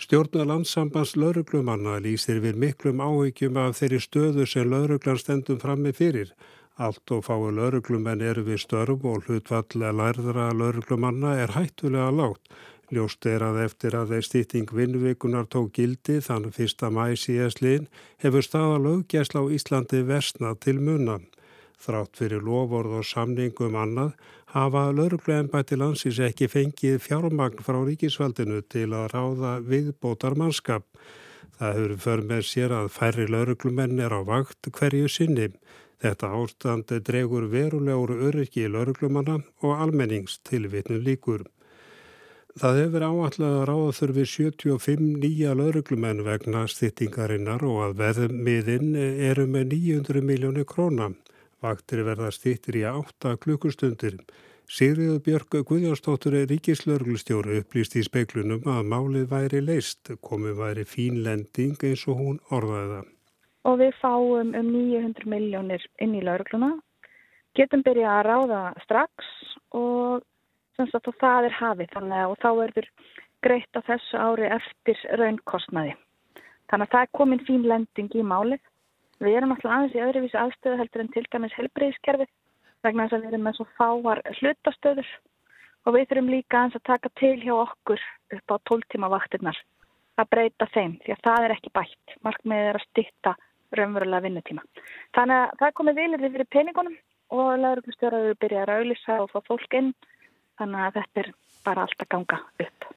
Stjórna 0.00 0.46
landsambands 0.46 1.16
lauruglumanna 1.18 1.98
lýsir 2.00 2.38
við 2.40 2.62
miklum 2.62 3.02
áökjum 3.02 3.58
af 3.58 3.82
þeirri 3.82 4.00
stöðu 4.00 4.46
sem 4.46 4.70
lauruglan 4.70 5.18
stendum 5.18 5.58
frammi 5.60 5.92
fyrir. 5.92 6.30
Allt 6.80 7.12
og 7.12 7.26
fái 7.26 7.50
lauruglumenn 7.52 8.22
eru 8.24 8.46
við 8.46 8.62
störf 8.62 9.02
og 9.04 9.26
hlutvallega 9.26 9.92
lærðra 9.92 10.46
lauruglumanna 10.56 11.34
er 11.42 11.52
hættulega 11.52 12.08
lágt. 12.08 12.46
Ljóst 12.90 13.26
er 13.28 13.44
að 13.44 13.58
eftir 13.66 13.94
að 13.98 14.14
þeir 14.14 14.24
stýtting 14.26 14.70
vinnvikunar 14.74 15.44
tók 15.52 15.74
gildi 15.76 16.16
þann 16.24 16.48
1. 16.48 16.86
mæ 16.90 17.04
síðastlinn 17.20 17.84
hefur 18.24 18.46
staða 18.46 18.78
löggæsla 18.86 19.42
á 19.44 19.52
Íslandi 19.52 20.00
versna 20.08 20.54
til 20.56 20.80
munna. 20.80 21.18
Þrátt 21.84 22.16
fyrir 22.16 22.42
lofórð 22.48 22.96
og 23.02 23.06
samningum 23.10 23.76
annað 23.76 24.16
hafa 24.56 24.86
laurugluembætti 24.96 25.76
landsins 25.76 26.22
ekki 26.24 26.48
fengið 26.48 26.96
fjármagn 27.04 27.60
frá 27.66 27.78
ríkisvaldinu 27.84 28.62
til 28.72 28.88
að 28.96 29.12
ráða 29.12 29.52
viðbótar 29.68 30.38
mannskap. 30.40 30.88
Það 31.60 31.76
hefur 31.76 31.94
för 32.08 32.26
með 32.32 32.42
sér 32.54 32.72
að 32.72 32.90
færri 32.96 33.28
lauruglumenn 33.28 34.00
er 34.00 34.16
á 34.16 34.20
vakt 34.24 34.72
hverju 34.72 35.12
sinni. 35.12 35.50
Þetta 36.00 36.30
ástandi 36.32 36.98
dregur 37.04 37.44
verulegur 37.52 38.14
öryggi 38.30 38.64
í 38.64 38.70
lauruglumanna 38.72 39.40
og 39.60 39.82
almennings 39.84 40.38
tilvitnu 40.48 40.96
líkur. 41.04 41.44
Það 42.60 42.78
hefur 42.80 43.04
áallega 43.06 43.66
ráða 43.68 43.90
þurfi 43.98 44.24
75 44.30 45.02
nýja 45.22 45.52
lauruglumenn 45.54 46.24
vegna 46.26 46.64
stýttingarinnar 46.72 47.62
og 47.68 47.82
að 47.84 48.00
veðmiðinn 48.00 48.96
eru 49.28 49.46
með 49.46 49.68
900 49.74 50.24
miljónu 50.32 50.64
króna. 50.72 51.12
Vaktir 51.60 52.02
verða 52.08 52.32
stýttir 52.32 52.80
í 52.80 52.86
8 52.88 53.36
klukkustundir. 53.44 54.16
Sigriður 54.70 55.20
Björg 55.26 55.60
Guðjónsdóttur 55.68 56.40
er 56.40 56.50
ríkislauruglustjóru 56.50 57.60
upplýst 57.60 57.96
í 58.00 58.06
speiklunum 58.06 58.66
að 58.70 58.84
málið 58.88 59.30
væri 59.34 59.64
leist, 59.66 60.14
komið 60.24 60.60
væri 60.64 60.88
fín 60.88 61.24
lending 61.26 61.76
eins 61.84 62.06
og 62.08 62.22
hún 62.22 62.44
orðaði 62.48 62.92
það 62.96 63.16
og 63.68 63.80
við 63.80 63.96
fáum 64.00 64.54
um 64.56 64.70
900 64.72 65.28
miljónir 65.28 65.84
inn 66.00 66.16
í 66.16 66.24
laurugluna. 66.24 66.72
Getum 67.58 67.82
byrjað 67.84 68.16
að 68.16 68.26
ráða 68.28 68.60
strax 68.84 69.30
og 69.76 70.22
sagt, 70.78 71.10
það 71.20 71.48
er 71.48 71.56
hafið 71.58 71.94
þannig 71.94 72.22
að 72.24 72.36
þá 72.40 72.50
verður 72.60 72.90
greitt 73.44 73.76
á 73.76 73.80
þessu 73.88 74.20
ári 74.20 74.48
eftir 74.48 75.00
raunkostnaði. 75.20 75.96
Þannig 76.70 76.86
að 76.86 76.92
það 76.94 77.06
er 77.06 77.16
komin 77.18 77.42
fín 77.48 77.66
lending 77.66 78.14
í 78.14 78.22
málið. 78.24 78.62
Við 79.20 79.36
erum 79.36 79.52
alltaf 79.52 79.74
aðeins 79.74 79.96
í 79.96 80.04
öðruvísi 80.04 80.38
aðstöðu 80.40 80.78
heldur 80.80 81.02
en 81.02 81.10
til 81.12 81.26
dæmis 81.32 81.56
helbreyðskerfið 81.58 82.30
vegna 82.86 83.04
þess 83.04 83.16
að 83.16 83.24
við 83.24 83.34
erum 83.34 83.44
með 83.48 83.58
svo 83.58 83.66
fáar 83.76 84.22
hlutastöður 84.38 85.10
og 85.84 85.96
við 85.96 86.06
þurfum 86.08 86.32
líka 86.32 86.60
aðeins 86.60 86.78
að 86.78 86.86
taka 86.88 87.12
til 87.20 87.34
hjá 87.42 87.52
okkur 87.58 88.06
upp 88.38 88.54
á 88.54 88.56
12 88.70 88.88
tíma 88.94 89.10
vaktinnar 89.12 89.60
að 90.20 90.30
breyta 90.32 90.68
þeim 90.72 90.96
því 91.04 91.14
að 91.14 91.22
það 91.26 91.44
er 91.44 91.54
ekki 91.56 91.72
bætt. 91.76 92.16
Markmiðið 92.24 92.70
er 92.70 92.78
að 92.78 92.86
stitta 92.86 93.34
raunverulega 93.76 94.26
vinnutíma. 94.26 94.64
Þannig 95.16 95.42
að 95.42 95.58
það 95.62 95.76
komið 95.80 96.00
vilirði 96.02 96.32
fyrir 96.34 96.50
peningunum 96.56 96.96
og 97.30 97.50
lauruglustjóraður 97.64 98.38
byrja 98.42 98.64
að 98.64 98.72
auðlisa 98.76 99.18
og 99.22 99.30
fá 99.32 99.40
fólk 99.46 99.76
inn 99.78 99.92
þannig 100.60 100.86
að 100.86 100.96
þetta 100.98 101.22
er 101.22 101.30
bara 101.66 101.84
allt 101.86 102.02
að 102.04 102.10
ganga 102.14 102.40
upp. 102.66 102.88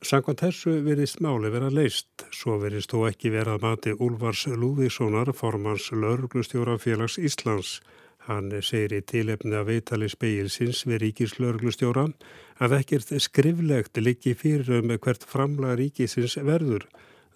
Sankant 0.00 0.40
þessu 0.40 0.78
verðist 0.80 1.18
máli 1.20 1.50
vera 1.52 1.68
leist, 1.68 2.24
svo 2.32 2.54
verðist 2.62 2.94
þó 2.94 3.02
ekki 3.10 3.32
vera 3.34 3.58
að 3.58 3.66
mati 3.66 3.92
Úlfars 3.92 4.46
Lúðíssonar, 4.48 5.34
formans 5.36 5.90
lauruglustjóra 5.92 6.78
félags 6.80 7.18
Íslands. 7.20 7.80
Hann 8.24 8.48
segir 8.64 8.94
í 8.96 9.02
tilefni 9.04 9.58
að 9.58 9.68
veitali 9.74 10.08
speilsins 10.08 10.86
við 10.88 11.02
ríkis 11.04 11.36
lauruglustjóra 11.40 12.06
að 12.64 12.76
ekkert 12.78 13.12
skriflegt 13.20 14.00
liggi 14.00 14.32
fyrir 14.36 14.80
um 14.80 14.94
hvert 14.96 15.24
framlega 15.28 15.76
ríkisins 15.82 16.38
verður. 16.48 16.86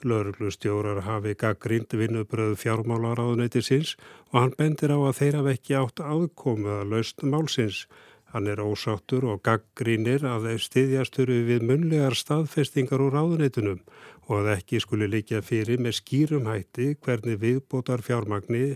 Lörglustjórar 0.04 1.00
hafi 1.06 1.32
gaggrind 1.40 1.94
vinnubröð 1.96 2.58
fjármálaráðuneytisins 2.60 3.94
og 4.32 4.40
hann 4.40 4.56
bendir 4.58 4.92
á 4.92 4.98
að 5.00 5.16
þeirra 5.20 5.44
vekki 5.48 5.76
átt 5.80 6.02
aðkomu 6.04 6.74
að 6.78 6.90
laust 6.92 7.24
málsins. 7.24 7.86
Hann 8.34 8.50
er 8.50 8.60
ósáttur 8.60 9.24
og 9.30 9.40
gaggrinir 9.46 10.26
að 10.26 10.48
þeir 10.48 10.62
styðjasturu 10.66 11.38
við 11.48 11.64
munlegar 11.70 12.16
staðfestingar 12.18 13.04
úr 13.04 13.14
ráðuneytunum 13.16 13.80
og 14.26 14.34
að 14.40 14.50
ekki 14.56 14.82
skuli 14.82 15.08
líka 15.08 15.40
fyrir 15.44 15.80
með 15.80 16.00
skýrum 16.00 16.50
hætti 16.50 16.92
hvernig 17.04 17.40
viðbótar 17.40 18.04
fjármagni 18.04 18.74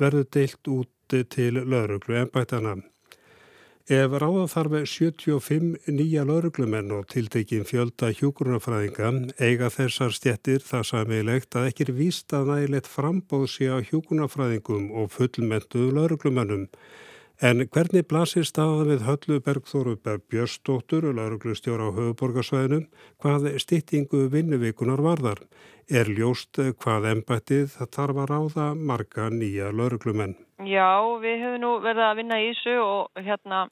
verður 0.00 0.28
deilt 0.38 0.72
út 0.72 1.18
til 1.34 1.60
lauruglu 1.60 2.16
ennbætana. 2.22 2.78
Ef 3.90 4.12
ráða 4.14 4.44
þarf 4.46 4.74
75 4.86 5.88
nýja 5.90 6.22
lauruglumenn 6.22 6.92
og 6.94 7.08
tiltekin 7.10 7.64
fjölda 7.66 8.12
hjúgrunafræðinga 8.14 9.08
eiga 9.42 9.70
þessar 9.74 10.14
stjettir 10.14 10.62
það 10.62 10.84
samilegt 10.86 11.56
að 11.58 11.66
ekki 11.72 11.88
er 11.88 11.90
víst 11.96 12.30
að 12.30 12.52
nægilegt 12.52 12.86
frambóð 12.86 13.48
sé 13.50 13.66
á 13.74 13.82
hjúgrunafræðingum 13.82 14.92
og 14.94 15.10
fullmentuðu 15.10 15.96
lauruglumennum. 15.98 16.68
En 17.42 17.66
hvernig 17.66 18.06
blasir 18.06 18.46
staða 18.46 18.86
við 18.86 19.02
Höllu 19.02 19.40
Bergþóruberg 19.42 20.22
Björnsdóttur 20.30 21.08
og 21.10 21.18
lauruglustjóra 21.18 21.90
á 21.90 21.96
höfuborgarsvæðinum 21.98 22.86
hvað 23.18 23.50
stýttingu 23.58 24.28
vinnuvíkunar 24.30 25.02
varðar? 25.02 25.42
Er 25.90 26.06
ljóst 26.06 26.54
hvað 26.54 27.10
embættið 27.16 27.74
þarf 27.90 28.22
að 28.22 28.30
ráða 28.30 28.70
marga 28.78 29.26
nýja 29.34 29.74
lauruglumenn? 29.74 30.38
Já, 30.62 31.18
við 31.18 31.40
höfum 31.42 31.60
nú 31.62 31.70
verið 31.82 32.04
að 32.06 32.18
vinna 32.20 32.38
í 32.38 32.50
þessu 32.52 32.74
og 32.82 33.20
hérna 33.24 33.64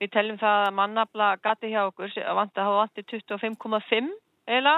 við 0.00 0.12
teljum 0.14 0.38
það 0.40 0.66
að 0.66 0.74
mannabla 0.78 1.28
gati 1.42 1.70
hjá 1.72 1.82
okkur 1.88 2.12
að 2.22 2.38
hafa 2.38 2.76
vantið 2.78 3.08
25,5 3.12 4.08
eila 4.48 4.76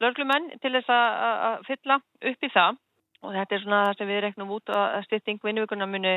lörglumenn 0.00 0.50
til 0.62 0.72
þess 0.76 0.92
að 0.94 1.64
fylla 1.66 1.96
upp 2.00 2.46
í 2.46 2.50
það. 2.54 2.78
Og 3.20 3.34
þetta 3.36 3.56
er 3.56 3.62
svona 3.64 3.80
það 3.86 3.96
sem 3.98 4.10
við 4.10 4.20
reknum 4.24 4.52
út 4.56 4.72
að 4.72 5.00
styrting 5.08 5.40
vinnuvíkuna 5.44 5.88
muni, 5.90 6.14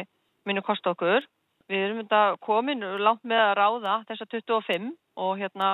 muni 0.48 0.64
kosta 0.64 0.94
okkur. 0.94 1.26
Við 1.72 1.86
erum 1.88 2.04
þetta 2.04 2.22
komin 2.44 2.86
langt 3.04 3.24
með 3.28 3.42
að 3.48 3.56
ráða 3.60 3.96
þessa 4.10 4.28
25 4.32 4.92
og 5.24 5.34
hérna, 5.40 5.70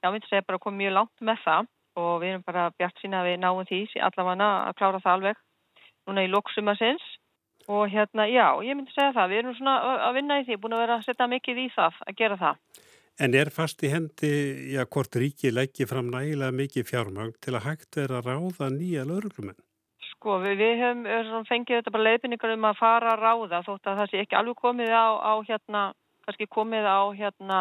já, 0.00 0.08
við 0.12 0.28
segja 0.28 0.46
bara 0.46 0.60
komið 0.62 0.84
mjög 0.84 0.94
langt 0.98 1.24
með 1.24 1.42
það. 1.44 1.72
Og 2.00 2.12
við 2.22 2.30
erum 2.30 2.46
bara 2.46 2.70
bjart 2.78 3.02
sína 3.02 3.20
að 3.20 3.32
við 3.32 3.42
náum 3.42 3.66
því 3.68 3.82
allavega 4.00 4.52
að 4.68 4.78
klára 4.78 5.02
það 5.02 5.16
alveg 5.16 5.42
núna 6.06 6.24
í 6.24 6.30
lóksumasins 6.32 7.04
og 7.68 7.90
hérna 7.92 8.26
já, 8.30 8.46
ég 8.64 8.78
myndi 8.78 8.94
segja 8.94 9.12
það, 9.16 9.28
við 9.30 9.42
erum 9.42 9.58
svona 9.58 9.74
að 10.08 10.16
vinna 10.18 10.38
í 10.40 10.46
því, 10.46 10.58
búin 10.62 10.76
að 10.76 10.82
vera 10.84 10.96
að 10.98 11.04
setja 11.08 11.28
mikið 11.30 11.60
í 11.62 11.66
það 11.74 12.00
að 12.06 12.16
gera 12.22 12.38
það. 12.40 12.80
En 13.20 13.36
er 13.36 13.50
fast 13.52 13.82
í 13.84 13.90
hendi, 13.92 14.30
já, 14.72 14.82
hvort 14.88 15.18
ríki 15.20 15.52
leggji 15.52 15.86
fram 15.86 16.08
nægilega 16.10 16.56
mikið 16.56 16.88
fjármang 16.88 17.36
til 17.44 17.54
að 17.58 17.66
hægt 17.66 17.98
vera 18.00 18.22
að 18.22 18.30
ráða 18.30 18.70
nýja 18.72 19.04
lauruglumenn? 19.06 19.60
Sko, 20.12 20.38
við, 20.42 20.56
við 20.62 20.80
höfum 20.80 21.46
fengið 21.48 21.80
þetta 21.80 21.92
bara 21.92 22.06
leiðbynningar 22.08 22.54
um 22.56 22.66
að 22.70 22.80
fara 22.80 23.12
að 23.12 23.22
ráða 23.26 23.62
þótt 23.66 23.90
að 23.90 24.00
það 24.00 24.10
sé 24.10 24.22
ekki 24.22 24.38
alveg 24.38 24.58
komið 24.62 24.94
á, 24.96 25.06
á 25.18 25.32
hérna, 25.48 25.84
kannski 26.26 26.48
komið 26.56 26.88
á 26.88 27.00
hérna, 27.18 27.60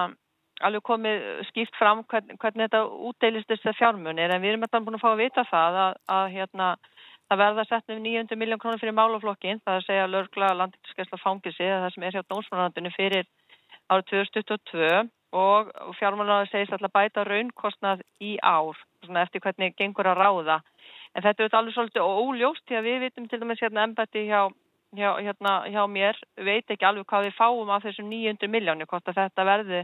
alveg 0.66 0.86
komið 0.88 1.28
skýft 1.50 1.78
fram 1.80 2.04
hvern, 2.10 2.38
hvernig 2.40 2.68
þetta 2.68 2.82
útdeilist 3.10 3.50
þess 3.52 3.72
að 3.72 3.80
fjármunir 3.82 4.34
en 4.34 4.44
við 4.44 4.54
erum 4.54 4.66
alltaf 4.68 4.86
búin 4.86 5.00
að 5.00 5.04
fá 5.04 5.10
að 5.12 5.24
vita 5.24 5.46
það 5.50 5.80
að, 5.84 6.00
að 6.16 6.26
hérna, 6.36 6.70
það 7.32 7.40
verða 7.40 7.64
sett 7.70 7.94
um 7.94 8.04
900 8.04 8.36
miljón 8.40 8.60
krónir 8.60 8.82
fyrir 8.82 8.98
málaflokkin, 8.98 9.62
það 9.64 9.74
er 9.78 9.82
að 9.82 9.88
segja 9.88 10.08
lögla 10.12 10.52
landinskesla 10.60 11.20
fangilsi, 11.22 11.64
það 11.64 11.94
sem 11.94 12.04
er 12.04 12.18
hjá 12.18 12.24
dónsmannandunni 12.28 12.92
fyrir 12.92 13.30
árið 13.92 14.10
2022 14.12 14.90
og 15.32 15.70
fjármálanar 15.96 16.50
segist 16.52 16.76
alltaf 16.76 16.92
bæta 16.92 17.24
raunkostnað 17.24 18.04
í 18.20 18.34
ár, 18.44 18.76
svona 19.06 19.24
eftir 19.24 19.44
hvernig 19.46 19.78
gengur 19.80 20.12
að 20.12 20.20
ráða. 20.20 20.60
En 21.16 21.24
þetta 21.24 21.48
er 21.48 21.56
alveg 21.56 21.76
svolítið 21.78 22.04
óljóst 22.04 22.68
því 22.68 22.80
að 22.80 22.88
við 22.90 23.00
vitum 23.06 23.32
til 23.32 23.40
dæmis 23.40 23.64
hérna 23.64 23.88
embætti 23.88 24.26
hjá, 24.28 24.42
hjá, 25.00 25.10
hérna, 25.24 25.56
hjá 25.72 25.82
mér, 25.88 26.20
veit 26.36 26.68
ekki 26.68 26.88
alveg 26.88 27.08
hvað 27.08 27.30
við 27.30 27.38
fáum 27.40 27.72
af 27.72 27.88
þessum 27.88 28.12
900 28.12 28.52
miljónu, 28.52 28.88
hvort 28.92 29.08
að 29.08 29.22
þetta 29.24 29.48
verði, 29.48 29.84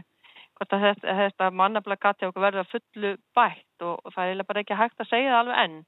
hvort 0.60 0.76
að 0.76 0.88
þetta, 0.88 1.18
þetta 1.22 1.50
mannabla 1.62 1.96
gati 1.96 2.28
okkur 2.28 2.44
verði 2.44 2.64
að 2.64 2.72
fullu 2.74 3.14
bætt. 3.36 3.86
Og 3.88 4.12
það 4.12 4.34
er 4.34 4.48
bara 4.48 4.64
ekki 4.64 4.76
hægt 4.76 5.00
að 5.00 5.12
segja 5.14 5.32
það 5.32 5.40
alveg 5.46 5.64
enn. 5.64 5.78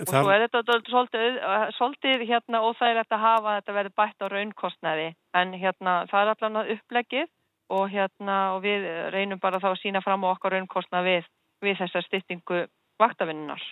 Og 0.00 0.08
svo 0.08 0.30
er 0.32 0.46
þetta 0.46 0.78
svolítið, 0.88 1.38
svolítið 1.76 2.24
hérna 2.28 2.62
það 2.78 3.00
eftir 3.02 3.16
að 3.18 3.24
hafa 3.26 3.56
þetta 3.58 3.76
verði 3.76 3.92
bætt 4.00 4.24
á 4.24 4.26
raunkostnaði 4.32 5.08
en 5.36 5.52
hérna 5.60 5.96
það 6.10 6.20
er 6.22 6.32
allavega 6.34 6.76
upplegið 6.76 7.28
og 7.70 7.84
hérna 7.92 8.38
og 8.56 8.62
við 8.64 8.86
reynum 9.14 9.42
bara 9.42 9.60
þá 9.62 9.70
að 9.74 9.80
sína 9.82 10.02
fram 10.02 10.24
á 10.26 10.32
okkar 10.32 10.56
raunkostnað 10.56 11.08
við, 11.10 11.28
við 11.62 11.82
þessar 11.82 12.06
styttingu 12.08 12.62
vaktavinnunar. 13.00 13.62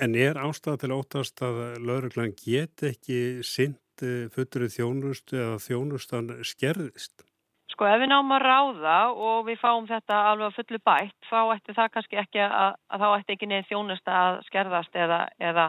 En 0.00 0.14
er 0.16 0.38
ástæða 0.40 0.80
til 0.80 0.94
óttast 0.96 1.42
að 1.44 1.60
lauruglan 1.84 2.32
get 2.38 2.84
ekki 2.86 3.44
synd 3.46 4.04
eh, 4.04 4.30
fullurinn 4.32 4.72
þjónust 4.72 5.34
eða 5.34 5.58
þjónustan 5.60 6.32
skerðist? 6.46 7.26
Sko 7.70 7.86
ef 7.86 8.00
við 8.02 8.10
náum 8.10 8.32
að 8.34 8.44
ráða 8.44 8.94
og 9.14 9.44
við 9.46 9.60
fáum 9.60 9.86
þetta 9.88 10.22
alveg 10.30 10.48
að 10.48 10.56
fullu 10.58 10.80
bætt 10.90 11.28
þá 11.28 11.38
ætti 11.54 11.74
það 11.76 11.92
kannski 11.94 12.18
ekki 12.22 12.42
að, 12.44 12.72
að 12.90 13.04
þá 13.04 13.08
ætti 13.10 13.36
ekki 13.36 13.50
neðin 13.50 13.68
þjónusta 13.68 14.16
að 14.22 14.40
skerðast 14.48 14.98
eða, 14.98 15.20
eða, 15.38 15.66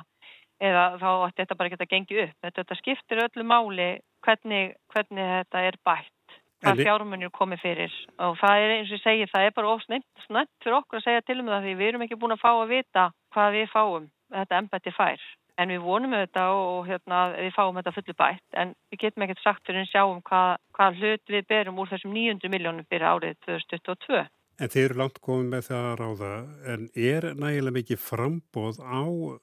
eða 0.70 0.86
þá 1.02 1.10
ætti 1.28 1.44
þetta 1.44 1.60
bara 1.60 1.70
ekki 1.70 1.80
að 1.82 1.92
gengi 1.94 2.24
upp. 2.26 2.38
Þetta, 2.42 2.58
þetta 2.62 2.80
skiptir 2.80 3.24
öllu 3.28 3.46
máli 3.52 3.90
hvernig, 4.26 4.74
hvernig 4.94 5.30
þetta 5.36 5.64
er 5.68 5.78
bætt, 5.86 6.40
hvað 6.62 6.82
fjármunir 6.86 7.34
komið 7.36 7.64
fyrir 7.66 8.00
og 8.22 8.36
það 8.42 8.64
er 8.64 8.76
eins 8.78 8.90
og 8.90 8.98
ég 8.98 9.04
segi 9.06 9.30
það 9.32 9.46
er 9.48 9.56
bara 9.58 9.76
ósnett 9.76 10.26
fyrir 10.26 10.80
okkur 10.80 11.02
að 11.02 11.06
segja 11.08 11.28
til 11.28 11.40
um 11.42 11.54
það 11.54 11.68
því 11.68 11.78
við 11.80 11.92
erum 11.92 12.08
ekki 12.08 12.20
búin 12.22 12.36
að 12.36 12.44
fá 12.44 12.52
að 12.54 12.74
vita 12.74 13.06
hvað 13.36 13.56
við 13.58 13.72
fáum 13.74 14.10
þetta 14.32 14.60
embætti 14.62 14.94
fær. 14.96 15.30
En 15.60 15.72
við 15.74 15.82
vonum 15.84 16.14
þetta 16.16 16.44
og 16.56 16.88
hérna, 16.88 17.22
við 17.36 17.56
fáum 17.56 17.78
þetta 17.80 17.94
fulli 17.96 18.16
bætt 18.18 18.60
en 18.62 18.76
við 18.92 19.02
getum 19.06 19.26
ekkert 19.26 19.44
sagt 19.44 19.66
fyrir 19.68 19.84
að 19.84 19.90
sjáum 19.92 20.22
hvað, 20.28 20.60
hvað 20.78 21.02
hlut 21.02 21.34
við 21.36 21.48
berum 21.52 21.82
úr 21.82 21.92
þessum 21.92 22.14
900 22.16 22.54
miljónum 22.54 22.88
fyrir 22.90 23.08
árið 23.10 23.38
2022. 23.48 24.24
En 24.62 24.70
þeir 24.70 24.86
eru 24.88 25.00
langt 25.02 25.22
komið 25.26 25.48
með 25.52 25.68
það 25.70 25.88
að 25.90 25.96
ráða 26.02 26.34
en 26.74 26.90
er 26.94 27.30
nægilega 27.34 27.78
mikið 27.80 28.02
frambóð 28.04 28.82
á 28.86 29.02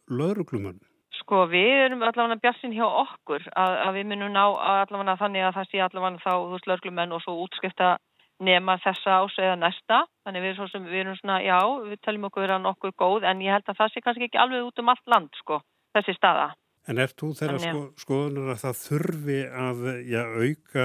lauruglumunum? 0.08 0.84
Sko 1.18 1.44
við 1.50 1.72
erum 1.84 2.04
allavega 2.06 2.38
bjassin 2.40 2.76
hjá 2.76 2.86
okkur 2.86 3.48
að, 3.50 3.72
að 3.84 3.96
við 3.98 4.12
munum 4.12 4.36
ná 4.36 4.44
allavega 4.46 5.16
þannig 5.18 5.48
að 5.48 5.56
það 5.56 5.72
sé 5.72 5.80
allavega 5.82 6.22
þá 6.22 6.30
þú 6.34 6.52
veist 6.52 6.70
lauruglumenn 6.70 7.16
og 7.16 7.24
svo 7.24 7.34
útskipta 7.44 7.96
nema 8.44 8.76
þessa 8.82 9.16
ás 9.24 9.38
eða 9.42 9.56
næsta 9.58 10.04
þannig 10.26 10.44
við 10.44 10.52
erum, 10.52 10.86
við 10.86 11.00
erum 11.02 11.18
svona, 11.18 11.40
já, 11.42 11.58
við 11.88 11.98
teljum 12.06 12.28
okkur 12.28 12.44
vera 12.44 12.60
nokkuð 12.62 12.94
góð 13.02 13.26
en 13.26 13.42
ég 13.42 13.56
held 13.56 13.66
að 13.66 13.80
það 13.80 13.92
sé 13.92 14.02
kannski 14.04 14.28
ekki 14.28 14.40
alveg 14.42 14.68
út 14.68 14.82
um 14.82 14.92
allt 14.92 15.10
land, 15.10 15.30
sko, 15.42 15.58
þessi 15.98 16.16
staða. 16.16 16.48
En 16.88 17.00
er 17.02 17.12
þú 17.12 17.30
þeirra 17.36 17.60
sko, 17.62 17.84
skoðunar 18.00 18.52
að 18.54 18.60
það 18.64 18.82
þurfi 18.82 19.38
að 19.62 19.80
já, 20.08 20.22
auka, 20.24 20.84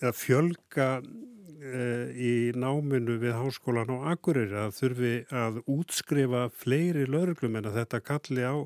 að 0.00 0.14
fjölga 0.16 0.90
e, 0.96 1.80
í 2.16 2.34
náminu 2.56 3.18
við 3.20 3.36
háskólan 3.36 3.92
og 3.92 4.06
Akureyri 4.14 4.56
að 4.62 4.76
þurfi 4.78 5.14
að 5.44 5.58
útskrifa 5.76 6.46
fleiri 6.56 7.04
lauruglum 7.04 7.58
en 7.60 7.68
að 7.68 7.82
þetta 7.82 8.04
kalli 8.06 8.46
á 8.48 8.56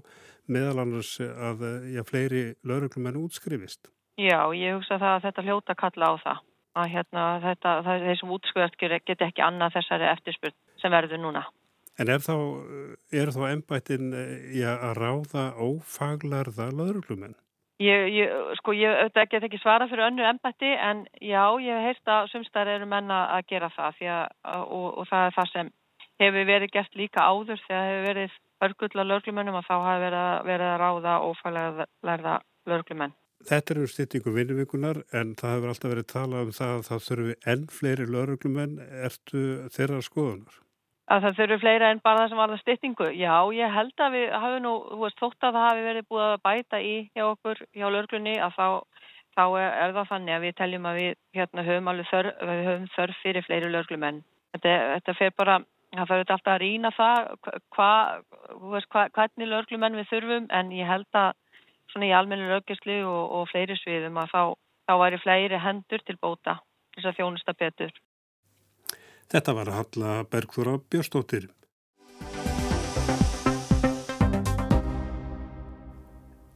meðal 0.51 0.85
annars 0.85 1.17
að 1.21 1.67
já, 1.91 2.05
fleiri 2.07 2.45
lauruglum 2.67 3.11
en 3.11 3.19
útskrifist? 3.25 3.91
Já, 4.21 4.39
ég 4.55 4.77
hugsa 4.77 4.99
það 5.01 5.17
að 5.17 5.27
þetta 5.27 5.45
hljóta 5.47 5.77
kalla 5.79 6.13
á 6.13 6.15
það. 6.23 6.41
Að 6.81 6.91
hérna, 6.93 7.23
þetta, 7.43 7.71
það, 7.83 8.05
þeir 8.07 8.19
sem 8.21 8.35
útskjöðast 8.37 8.83
get 9.09 9.23
ekki 9.27 9.43
annað 9.43 9.79
þessari 9.79 10.07
eftirspurn 10.11 10.57
sem 10.79 10.95
verður 10.95 11.23
núna. 11.23 11.43
En 12.01 12.09
er 12.09 12.23
þá, 12.25 12.35
er 13.13 13.31
þá 13.35 13.43
ennbættin 13.51 14.13
ja, 14.57 14.79
að 14.89 15.01
ráða 15.03 15.47
ófaglarða 15.61 16.71
lauruglumenn? 16.73 17.37
Ég, 17.81 18.07
ég, 18.13 18.33
sko, 18.59 18.75
ég 18.77 19.13
get 19.17 19.45
ekki 19.47 19.59
svara 19.61 19.87
fyrir 19.89 20.11
önnu 20.11 20.25
ennbætti 20.29 20.69
en 20.69 21.07
já, 21.25 21.45
ég 21.65 21.79
hef 21.81 21.87
heist 21.87 22.13
að 22.13 22.29
sumstar 22.33 22.69
eru 22.69 22.89
menna 22.89 23.23
að 23.37 23.47
gera 23.55 23.71
það 23.73 24.03
að, 24.05 24.67
og, 24.67 24.89
og 25.01 25.09
það 25.09 25.29
er 25.29 25.37
það 25.39 25.49
sem 25.55 25.71
hefur 26.21 26.49
verið 26.51 26.75
gert 26.75 26.99
líka 27.01 27.25
áður 27.25 27.63
þegar 27.65 27.89
hefur 27.89 28.07
verið 28.11 28.37
örgulla 28.67 29.07
lauruglumennum 29.09 29.59
og 29.63 29.65
þá 29.65 29.75
hafi 29.87 30.05
verið, 30.05 30.29
verið 30.51 30.69
að 30.69 30.81
ráða 30.85 31.17
ófaglarða 31.31 32.37
lauruglumenn. 32.69 33.17
Þetta 33.49 33.75
eru 33.75 33.89
styrtingu 33.89 34.35
vinnuvíkunar 34.37 35.01
en 35.17 35.33
það 35.41 35.55
hefur 35.57 35.73
alltaf 35.73 35.95
verið 35.95 36.11
talað 36.13 36.49
um 36.51 36.57
það 36.61 36.75
að 36.75 36.89
það 36.91 37.07
þurfi 37.09 37.39
enn 37.55 37.69
fleiri 37.79 38.11
lauruglumenn 38.13 38.77
ertu 39.09 39.47
þeirra 39.73 40.03
skoðunar? 40.05 40.61
Að 41.11 41.25
það 41.25 41.39
þurfi 41.41 41.57
fleira 41.65 41.89
en 41.91 42.01
bara 42.05 42.23
það 42.23 42.29
sem 42.31 42.39
var 42.41 42.53
það 42.53 42.61
styrtingu? 42.63 43.07
Já, 43.19 43.35
ég 43.57 43.73
held 43.75 44.03
að 44.05 44.13
við 44.15 44.35
hafum 44.45 44.63
nú, 44.63 44.75
þú 44.93 44.99
veist, 45.01 45.19
þótt 45.19 45.47
að 45.47 45.57
það 45.57 45.65
hafi 45.67 45.83
verið 45.89 46.07
búið 46.13 46.27
að 46.27 46.43
bæta 46.45 46.81
í 46.87 46.93
hjá 47.17 47.25
okkur, 47.27 47.63
hjá 47.75 47.87
lauruglunni, 47.89 48.35
að 48.39 48.55
þá, 48.59 48.67
þá 49.35 49.43
er, 49.59 49.95
það 49.97 50.11
þannig 50.13 50.37
að 50.37 50.45
við 50.47 50.55
teljum 50.61 50.87
að 50.87 51.01
við 51.01 51.19
hérna 51.41 51.65
höfum 51.67 51.91
alveg 51.91 52.11
þörf, 52.13 52.45
við 52.51 52.63
höfum 52.69 52.87
þörf 52.95 53.21
fyrir 53.25 53.47
fleiri 53.49 53.71
lauruglumenn. 53.73 54.21
Þetta, 54.55 54.77
þetta 54.93 55.15
fer 55.19 55.35
bara, 55.43 55.57
það 55.97 56.13
fyrir 56.13 56.35
alltaf 56.37 56.53
að 56.55 56.63
rýna 56.63 56.93
það, 56.95 57.31
hva, 57.75 57.91
hva, 58.95 59.07
hvernig 59.19 59.51
lauruglumenn 59.51 59.99
við 59.99 60.11
þurfum 60.13 60.47
en 60.61 60.75
ég 60.79 60.91
held 60.91 61.19
að 61.19 61.33
svona 61.91 62.07
í 62.07 62.15
almennu 62.15 62.47
löggjastli 62.53 63.01
og, 63.03 63.23
og 63.35 63.49
fleiri 63.51 63.75
sviðum 63.83 64.23
að 64.23 64.31
þá, 64.31 64.43
þá 64.87 64.95
væri 65.03 65.21
fleiri 65.25 65.61
hendur 65.67 66.07
til 66.07 66.19
bóta 66.23 66.61
þess 66.95 67.11
að 67.11 67.19
þjónusta 67.19 67.57
betur. 67.59 67.93
Þetta 69.31 69.53
var 69.55 69.69
að 69.71 69.77
Halla 69.79 70.13
Bergþóra 70.27 70.79
Björnstóttir. 70.91 71.45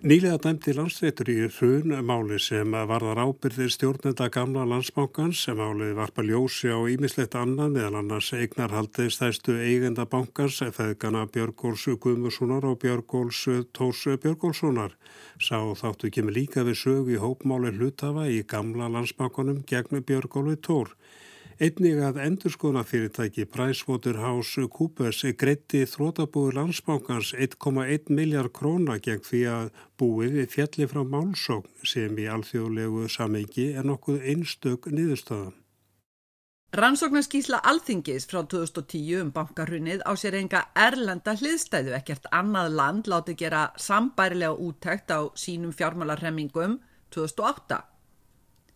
Nýlega 0.04 0.36
dæmdi 0.42 0.74
landsreitur 0.76 1.30
í 1.32 1.36
hrun 1.46 1.94
máli 2.04 2.36
sem 2.42 2.74
varðar 2.90 3.22
ábyrðir 3.24 3.70
stjórnenda 3.72 4.26
gamla 4.28 4.66
landsbankans 4.68 5.46
sem 5.46 5.56
álið 5.56 5.94
varpa 5.96 6.20
ljósi 6.26 6.68
á 6.68 6.76
ímislegt 6.92 7.38
annan 7.40 7.72
meðal 7.72 8.02
annars 8.02 8.28
eignarhaldi 8.36 9.06
stæstu 9.08 9.54
eigenda 9.56 10.04
bankans 10.04 10.58
feðgana 10.76 11.24
Björgóls 11.32 11.86
Guðmurssonar 12.04 12.66
og 12.68 12.82
Björgóls 12.82 13.46
Tórs 13.72 14.04
Björgólssonar. 14.20 14.98
Sá 15.40 15.62
þáttu 15.62 16.12
kemur 16.12 16.36
líka 16.36 16.66
við 16.68 16.82
sög 16.82 17.08
í 17.14 17.22
hópmáli 17.22 17.72
hlutafa 17.78 18.26
í 18.28 18.42
gamla 18.44 18.90
landsbankanum 18.92 19.62
gegn 19.64 20.04
Björgóli 20.04 20.58
Tór. 20.60 20.92
Einnig 21.62 22.00
að 22.02 22.16
endurskónafyrirtæki 22.18 23.44
Pricewaterhouse 23.46 24.64
Coopers 24.74 25.20
greitti 25.38 25.84
þrótabúi 25.86 26.50
landsbánkans 26.56 27.30
1,1 27.38 28.10
miljard 28.10 28.50
króna 28.50 28.96
gegn 28.98 29.22
því 29.22 29.42
að 29.52 29.68
búið 29.94 30.40
fjalli 30.50 30.88
frá 30.90 31.04
málsókn 31.06 31.86
sem 31.86 32.18
í 32.18 32.26
alþjóðlegu 32.26 33.06
samengi 33.06 33.68
er 33.78 33.86
nokkuð 33.86 34.26
einstök 34.34 34.90
niðurstöðan. 34.90 35.54
Rannsóknarskísla 36.74 37.62
Alþingis 37.62 38.26
frá 38.26 38.40
2010 38.42 39.22
um 39.22 39.30
bankarunnið 39.30 40.02
á 40.02 40.10
sér 40.18 40.40
enga 40.42 40.66
erlenda 40.74 41.38
hliðstæðu 41.38 41.94
ekkert 41.94 42.26
annað 42.34 42.74
land 42.74 43.06
láti 43.06 43.38
gera 43.38 43.68
sambærilega 43.78 44.58
úttækt 44.58 45.14
á 45.14 45.30
sínum 45.38 45.70
fjármálarremmingum 45.70 46.80
2008. 47.14 47.93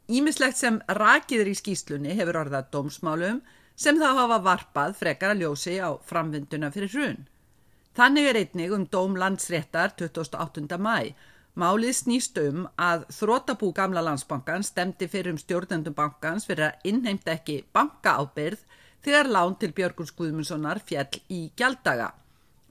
Ímislegt 0.09 0.57
sem 0.57 0.79
rakiður 0.97 1.51
í 1.51 1.57
skýslunni 1.59 2.15
hefur 2.17 2.39
orðað 2.41 2.71
dómsmálum 2.73 3.43
sem 3.77 3.99
þá 4.01 4.07
hafa 4.17 4.39
varpað 4.47 4.95
frekar 4.97 5.35
að 5.35 5.43
ljósi 5.43 5.75
á 5.85 6.01
framvinduna 6.01 6.71
fyrir 6.73 6.95
hrun. 6.95 7.27
Þannig 7.93 8.29
er 8.31 8.39
einnig 8.41 8.73
um 8.73 8.87
dóm 8.89 9.19
landsréttar 9.21 9.93
28. 10.01 10.79
mæ. 10.81 11.13
Málið 11.59 11.93
snýst 11.99 12.41
um 12.41 12.65
að 12.81 13.05
þrótabú 13.19 13.69
gamla 13.77 14.01
landsbankan 14.07 14.65
stemdi 14.65 15.11
fyrir 15.13 15.35
um 15.35 15.43
stjórnendum 15.43 15.97
bankans 15.99 16.49
fyrir 16.49 16.71
að 16.71 16.89
innheimta 16.89 17.35
ekki 17.35 17.61
bankaábyrð 17.77 18.65
þegar 19.05 19.33
lán 19.35 19.59
til 19.61 19.75
Björgun 19.77 20.09
Skuðmundssonar 20.09 20.81
fjall 20.89 21.21
í 21.29 21.51
gjaldaga. 21.59 22.15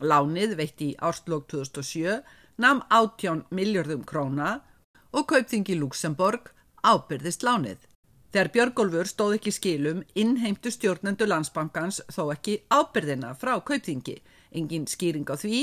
Lánið 0.01 0.57
veitt 0.57 0.81
í 0.81 0.93
árslók 0.97 1.45
2007 1.53 2.17
nam 2.57 2.81
18 2.89 3.45
miljardum 3.53 4.01
króna 4.07 4.61
og 5.13 5.27
kaupþingi 5.29 5.77
Luxemburg 5.77 6.53
ábyrðist 6.83 7.45
lánið. 7.47 7.79
Þegar 8.33 8.51
Björgólfur 8.53 9.07
stóð 9.07 9.35
ekki 9.37 9.51
skilum 9.55 9.99
innheimtu 10.13 10.71
stjórnendu 10.73 11.25
landsbankans 11.25 12.01
þó 12.11 12.27
ekki 12.33 12.59
ábyrðina 12.69 13.33
frá 13.39 13.55
kaupþingi. 13.63 14.17
Engin 14.51 14.87
skýring 14.87 15.27
á 15.31 15.35
því 15.39 15.61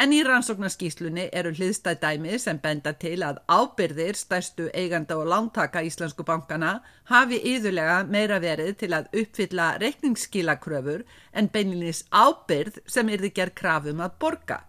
en 0.00 0.14
í 0.16 0.20
rannsóknarskíslunni 0.24 1.26
eru 1.36 1.52
hliðstæð 1.52 1.98
dæmi 2.02 2.38
sem 2.40 2.58
benda 2.62 2.94
til 3.04 3.18
að 3.26 3.42
ábyrðir 3.52 4.16
stærstu 4.16 4.70
eiganda 4.72 5.18
og 5.20 5.28
lántaka 5.28 5.82
íslensku 5.84 6.24
bankana 6.24 6.78
hafi 7.12 7.40
yðurlega 7.52 7.98
meira 8.08 8.40
verið 8.40 8.78
til 8.80 8.90
að 8.96 9.12
uppfylla 9.22 9.74
reikningsskilakröfur 9.82 11.04
en 11.36 11.52
beinilis 11.52 12.06
ábyrð 12.10 12.80
sem 12.88 13.12
yrði 13.12 13.32
gerð 13.36 13.56
krafum 13.60 14.00
að 14.00 14.16
borga. 14.24 14.64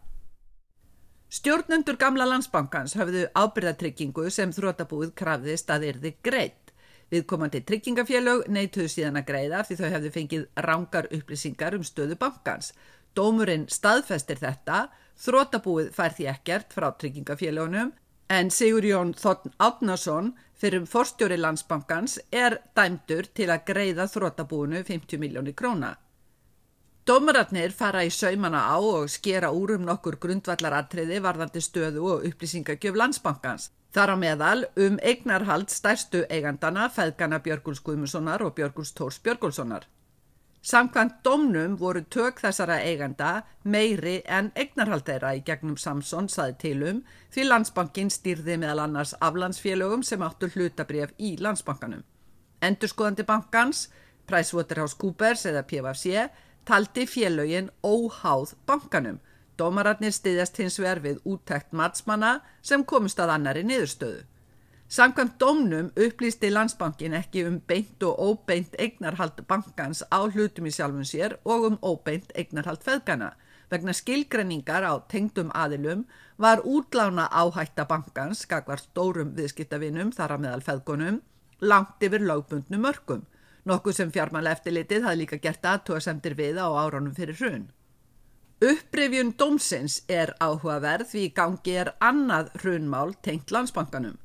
Stjórnendur 1.31 1.95
gamla 1.95 2.25
landsbankans 2.27 2.97
höfðu 2.99 3.27
ábyrðatryggingu 3.39 4.25
sem 4.35 4.51
þrótabúið 4.51 5.13
krafðist 5.15 5.69
að 5.71 5.85
yrði 5.93 6.11
greitt. 6.27 6.73
Viðkomandi 7.11 7.61
tryggingafélög 7.67 8.49
neituðu 8.51 8.89
síðan 8.91 9.19
að 9.21 9.29
greiða 9.29 9.61
því 9.67 9.77
þau 9.79 9.87
hefðu 9.93 10.11
fengið 10.15 10.43
rángar 10.65 11.07
upplýsingar 11.15 11.77
um 11.77 11.85
stöðu 11.87 12.17
bankans. 12.19 12.73
Dómurinn 13.15 13.69
staðfestir 13.71 14.39
þetta 14.43 14.89
Þrótabúið 15.21 15.91
fær 15.93 16.15
því 16.17 16.27
ekkert 16.31 16.71
frá 16.73 16.87
tryggingafélagunum 16.97 17.91
en 18.31 18.47
Sigur 18.49 18.85
Jón 18.87 19.11
Þotn 19.13 19.53
Átnason 19.61 20.31
fyrir 20.57 20.87
forstjóri 20.89 21.37
landsbankans 21.37 22.17
er 22.31 22.57
dæmdur 22.77 23.27
til 23.37 23.51
að 23.53 23.67
greiða 23.67 24.07
þrótabúinu 24.09 24.81
50 24.87 25.21
miljónir 25.21 25.55
króna. 25.57 25.93
Dómaratnir 27.01 27.71
fara 27.73 28.03
í 28.05 28.11
saumana 28.13 28.59
á 28.69 28.77
og 28.77 29.07
skera 29.09 29.49
úr 29.57 29.71
um 29.73 29.85
nokkur 29.87 30.19
grundvallaratriði 30.21 31.15
varðandi 31.25 31.61
stöðu 31.65 32.03
og 32.11 32.25
upplýsingagjöf 32.29 32.99
landsbankans. 32.99 33.71
Þar 33.91 34.13
á 34.13 34.15
meðal 34.21 34.59
um 34.77 34.99
eignarhald 35.01 35.73
stærstu 35.73 36.21
eigandana 36.29 36.85
feðgana 36.93 37.39
Björguls 37.41 37.81
Guðmussonar 37.81 38.45
og 38.45 38.53
Björguls 38.59 38.93
Tórs 38.93 39.17
Björgulssonar. 39.17 39.87
Samkvæmt 40.61 41.23
domnum 41.25 41.73
voru 41.79 42.03
tök 42.05 42.37
þessara 42.43 42.77
eiganda 42.85 43.31
meiri 43.63 44.21
en 44.29 44.51
eignarhald 44.53 45.07
þeirra 45.09 45.33
í 45.39 45.41
gegnum 45.41 45.79
Samson 45.81 46.29
saði 46.29 46.53
tilum 46.61 47.01
því 47.33 47.47
landsbankin 47.47 48.13
stýrði 48.13 48.59
meðal 48.61 48.83
annars 48.85 49.15
aflandsfélögum 49.17 50.05
sem 50.05 50.21
áttu 50.21 50.51
hlutabref 50.53 51.17
í 51.17 51.33
landsbankanum. 51.41 52.05
Endurskoðandi 52.61 53.25
bankans, 53.25 53.87
PricewaterhouseCoopers 54.29 55.47
eða 55.49 55.65
PFC, 55.65 56.29
taldi 56.65 57.05
félögin 57.05 57.69
óháð 57.83 58.55
bankanum. 58.65 59.19
Dómararnir 59.57 60.13
stiðjast 60.15 60.57
hins 60.57 60.79
vegar 60.79 61.01
við 61.03 61.21
úttækt 61.27 61.73
matsmanna 61.75 62.39
sem 62.61 62.85
komist 62.85 63.19
að 63.19 63.35
annari 63.35 63.63
niðurstöðu. 63.67 64.23
Samkvæmt 64.91 65.37
domnum 65.39 65.91
upplýsti 65.95 66.49
landsbankin 66.51 67.13
ekki 67.15 67.45
um 67.47 67.61
beint 67.67 68.03
og 68.03 68.17
óbeint 68.19 68.73
eignarhald 68.75 69.37
bankans 69.47 70.01
á 70.11 70.19
hlutum 70.25 70.67
í 70.67 70.73
sjálfum 70.75 71.05
sér 71.07 71.37
og 71.45 71.67
um 71.69 71.77
óbeint 71.79 72.33
eignarhald 72.35 72.83
feðgana. 72.83 73.29
Vegna 73.71 73.93
skilgrenningar 73.95 74.83
á 74.83 74.99
tengdum 75.07 75.53
aðilum 75.55 76.03
var 76.35 76.59
útlána 76.67 77.29
áhætta 77.31 77.85
bankans, 77.87 78.43
skakvar 78.43 78.83
stórum 78.83 79.31
viðskiptavinum 79.37 80.11
þar 80.11 80.35
að 80.35 80.43
meðal 80.43 80.65
feðgunum, 80.65 81.21
langt 81.61 82.03
yfir 82.03 82.27
lögbundnu 82.27 82.81
mörgum, 82.83 83.23
nokkuð 83.69 83.97
sem 83.97 84.11
fjármæla 84.13 84.55
eftirlitið 84.55 85.05
hafði 85.05 85.21
líka 85.21 85.39
gert 85.43 85.67
aðtóasemtir 85.73 86.35
við 86.39 86.59
á 86.61 86.67
áránum 86.71 87.13
fyrir 87.17 87.37
hrun. 87.39 87.69
Upprefjun 88.61 89.31
domsins 89.37 90.01
er 90.09 90.35
áhugaverð 90.37 91.07
því 91.13 91.23
gangi 91.37 91.77
er 91.81 91.95
annað 91.97 92.51
hrunmál 92.61 93.15
tengt 93.25 93.49
landsbankanum. 93.49 94.19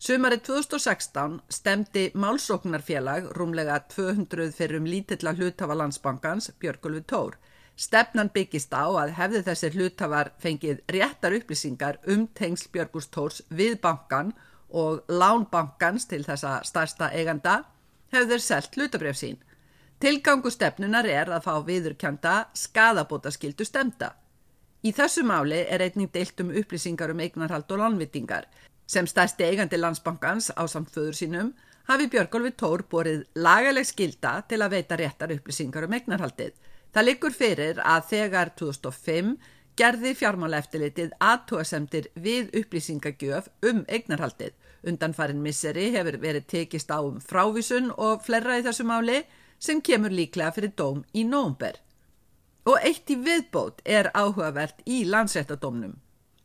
Sumarið 0.00 0.44
2016 0.46 1.40
stemdi 1.52 2.04
málsóknarfélag 2.14 3.26
rúmlega 3.36 3.80
200 3.92 4.54
fyrir 4.56 4.78
um 4.78 4.86
lítilla 4.88 5.34
hlutafa 5.34 5.74
landsbankans 5.76 6.52
Björgulvi 6.62 7.02
Tór. 7.02 7.34
Stefnan 7.76 8.30
byggist 8.32 8.72
á 8.72 8.86
að 8.86 9.12
hefði 9.18 9.42
þessir 9.48 9.76
hlutafar 9.76 10.30
fengið 10.38 10.80
réttar 10.88 11.36
upplýsingar 11.36 11.98
um 12.14 12.28
tengsl 12.32 12.70
Björgus 12.72 13.10
Tórs 13.10 13.42
við 13.50 13.76
bankan 13.82 14.32
og 14.70 15.02
lánbankans 15.08 16.06
til 16.06 16.22
þessa 16.24 16.60
starsta 16.64 17.10
eiganda 17.10 17.64
hefði 18.12 18.34
þeir 18.34 18.44
selt 18.46 18.76
hlutabref 18.76 19.18
sín. 19.20 19.38
Tilgangu 20.00 20.50
stefnunar 20.50 21.06
er 21.06 21.28
að 21.28 21.44
fá 21.44 21.54
viðurkjönda 21.66 22.34
skadabótaskildu 22.56 23.66
stemda. 23.68 24.14
Í 24.80 24.94
þessu 24.96 25.26
máli 25.28 25.60
er 25.68 25.84
einning 25.84 26.08
deilt 26.12 26.40
um 26.40 26.54
upplýsingar 26.56 27.12
um 27.12 27.20
eignarhald 27.20 27.68
og 27.68 27.82
lánvitingar 27.82 28.46
sem 28.90 29.06
stærsti 29.06 29.44
eigandi 29.44 29.78
landsbankans 29.78 30.50
á 30.56 30.64
samt 30.66 30.90
föður 30.94 31.18
sínum 31.18 31.52
hafi 31.90 32.08
Björgólfi 32.10 32.54
Tór 32.56 32.86
borið 32.90 33.26
lagaleg 33.34 33.86
skilda 33.86 34.40
til 34.48 34.62
að 34.64 34.76
veita 34.78 34.96
réttar 34.98 35.34
upplýsingar 35.36 35.86
um 35.86 35.94
eignarhaldið. 35.98 36.54
Það 36.94 37.06
likur 37.06 37.36
fyrir 37.36 37.80
að 37.84 38.08
þegar 38.10 38.54
2005 38.58 39.36
gerði 39.78 40.14
fjármála 40.18 40.58
eftirlitið 40.60 41.12
aðtóasemtir 41.22 42.08
við 42.14 42.50
upplýsingagjöf 42.62 43.48
um 43.70 43.84
eignarhaldið. 43.86 44.56
Undanfarin 44.86 45.42
misseri 45.44 45.90
hefur 45.94 46.16
verið 46.22 46.46
tekist 46.48 46.90
á 46.92 46.98
um 47.04 47.20
frávísun 47.20 47.90
og 47.96 48.24
flerra 48.24 48.58
í 48.60 48.64
þessu 48.64 48.86
máli 48.88 49.22
sem 49.60 49.82
kemur 49.84 50.14
líklega 50.14 50.54
fyrir 50.56 50.72
dóm 50.76 51.02
í 51.12 51.24
nóumber. 51.28 51.76
Og 52.68 52.78
eitt 52.84 53.10
í 53.12 53.16
viðbót 53.20 53.82
er 53.84 54.10
áhugavert 54.14 54.80
í 54.86 55.02
landsréttadómnum. 55.08 55.98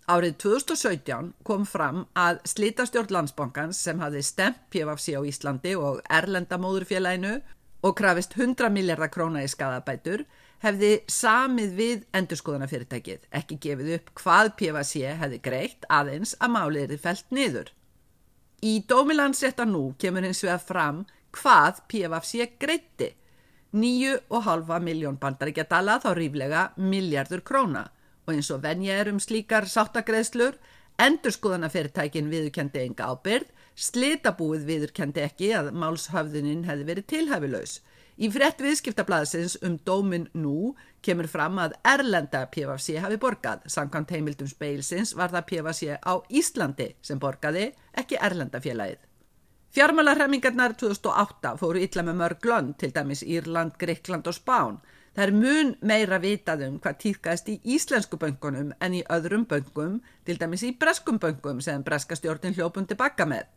Árið 0.06 0.36
2017 0.44 1.32
kom 1.48 1.64
fram 1.66 2.04
að 2.14 2.44
slítastjórn 2.46 3.14
landsbankans 3.16 3.80
sem 3.82 4.02
hafði 4.04 4.22
stemp 4.28 4.60
PFC 4.70 5.16
á 5.18 5.22
Íslandi 5.26 5.74
og 5.80 6.04
Erlenda 6.14 6.60
móðurfélaginu 6.62 7.40
og 7.86 7.96
krafist 7.98 8.36
100 8.38 8.70
miljardar 8.74 9.10
króna 9.14 9.42
í 9.46 9.50
skadabætur 9.50 10.26
hefði 10.62 10.92
samið 11.12 11.74
við 11.80 12.06
endurskoðanafyrirtækið, 12.20 13.26
ekki 13.34 13.58
gefið 13.62 13.92
upp 13.98 14.14
hvað 14.22 14.52
PFC 14.60 15.10
hefði 15.24 15.42
greitt 15.48 15.90
aðeins 15.90 16.36
að 16.40 16.54
málið 16.54 16.96
er 16.96 17.02
fælt 17.02 17.34
niður. 17.34 17.74
Í 18.66 18.80
dómilandsetta 18.90 19.66
nú 19.70 19.92
kemur 20.02 20.26
hins 20.26 20.40
vegar 20.42 20.62
fram 20.64 21.04
hvað 21.38 21.84
PFC 21.92 22.48
greitti, 22.58 23.12
9,5 23.76 24.80
miljón 24.82 25.20
bandaríkjadala 25.22 26.00
þá 26.02 26.08
ríflega 26.18 26.62
miljardur 26.80 27.44
króna 27.46 27.84
og 28.26 28.34
eins 28.34 28.50
og 28.56 28.64
venja 28.64 28.96
er 28.98 29.12
um 29.12 29.20
slíkar 29.22 29.68
sáttagreðslur, 29.70 30.56
endurskoðanafyrirtækin 30.98 32.32
viðurkendi 32.32 32.82
enga 32.88 33.12
ábyrð, 33.14 33.52
slitabúið 33.76 34.66
viðurkendi 34.72 35.22
ekki 35.28 35.52
að 35.60 35.70
málshöfðuninn 35.84 36.66
hefði 36.66 36.88
verið 36.90 37.10
tilhæfilaus. 37.12 37.76
Í 38.16 38.30
frett 38.32 38.62
viðskiptablaðsins 38.64 39.58
um 39.68 39.74
dómin 39.84 40.30
nú 40.40 40.70
kemur 41.04 41.28
fram 41.28 41.58
að 41.60 41.74
Erlenda 41.84 42.46
PFC 42.48 43.02
hafi 43.04 43.18
borgað. 43.20 43.66
Samkvæmt 43.68 44.14
heimildum 44.16 44.48
speilsins 44.48 45.12
var 45.20 45.34
það 45.34 45.50
PFC 45.50 45.98
á 46.00 46.14
Íslandi 46.32 46.94
sem 47.04 47.20
borgaði, 47.20 47.74
ekki 47.92 48.16
Erlenda 48.24 48.62
félagið. 48.64 49.02
Fjármálarhemmingarnar 49.76 50.78
2008 50.80 51.58
fóru 51.60 51.82
illa 51.84 52.06
með 52.08 52.16
mörg 52.22 52.48
lönd, 52.48 52.78
til 52.80 52.94
dæmis 52.96 53.26
Írland, 53.28 53.76
Greikland 53.78 54.32
og 54.32 54.38
Spán. 54.38 54.80
Það 55.16 55.26
er 55.26 55.36
mun 55.36 55.76
meira 55.84 56.22
vitað 56.24 56.64
um 56.70 56.80
hvað 56.80 56.98
týrkaðist 57.04 57.52
í 57.52 57.58
íslensku 57.76 58.16
böngunum 58.20 58.72
en 58.80 58.96
í 58.96 59.04
öðrum 59.12 59.44
böngum, 59.52 60.00
til 60.24 60.40
dæmis 60.40 60.64
í 60.64 60.72
breskum 60.80 61.20
böngum 61.20 61.60
sem 61.60 61.84
breska 61.84 62.16
stjórnin 62.16 62.56
hljópun 62.56 62.88
tilbaka 62.88 63.28
með. 63.28 63.52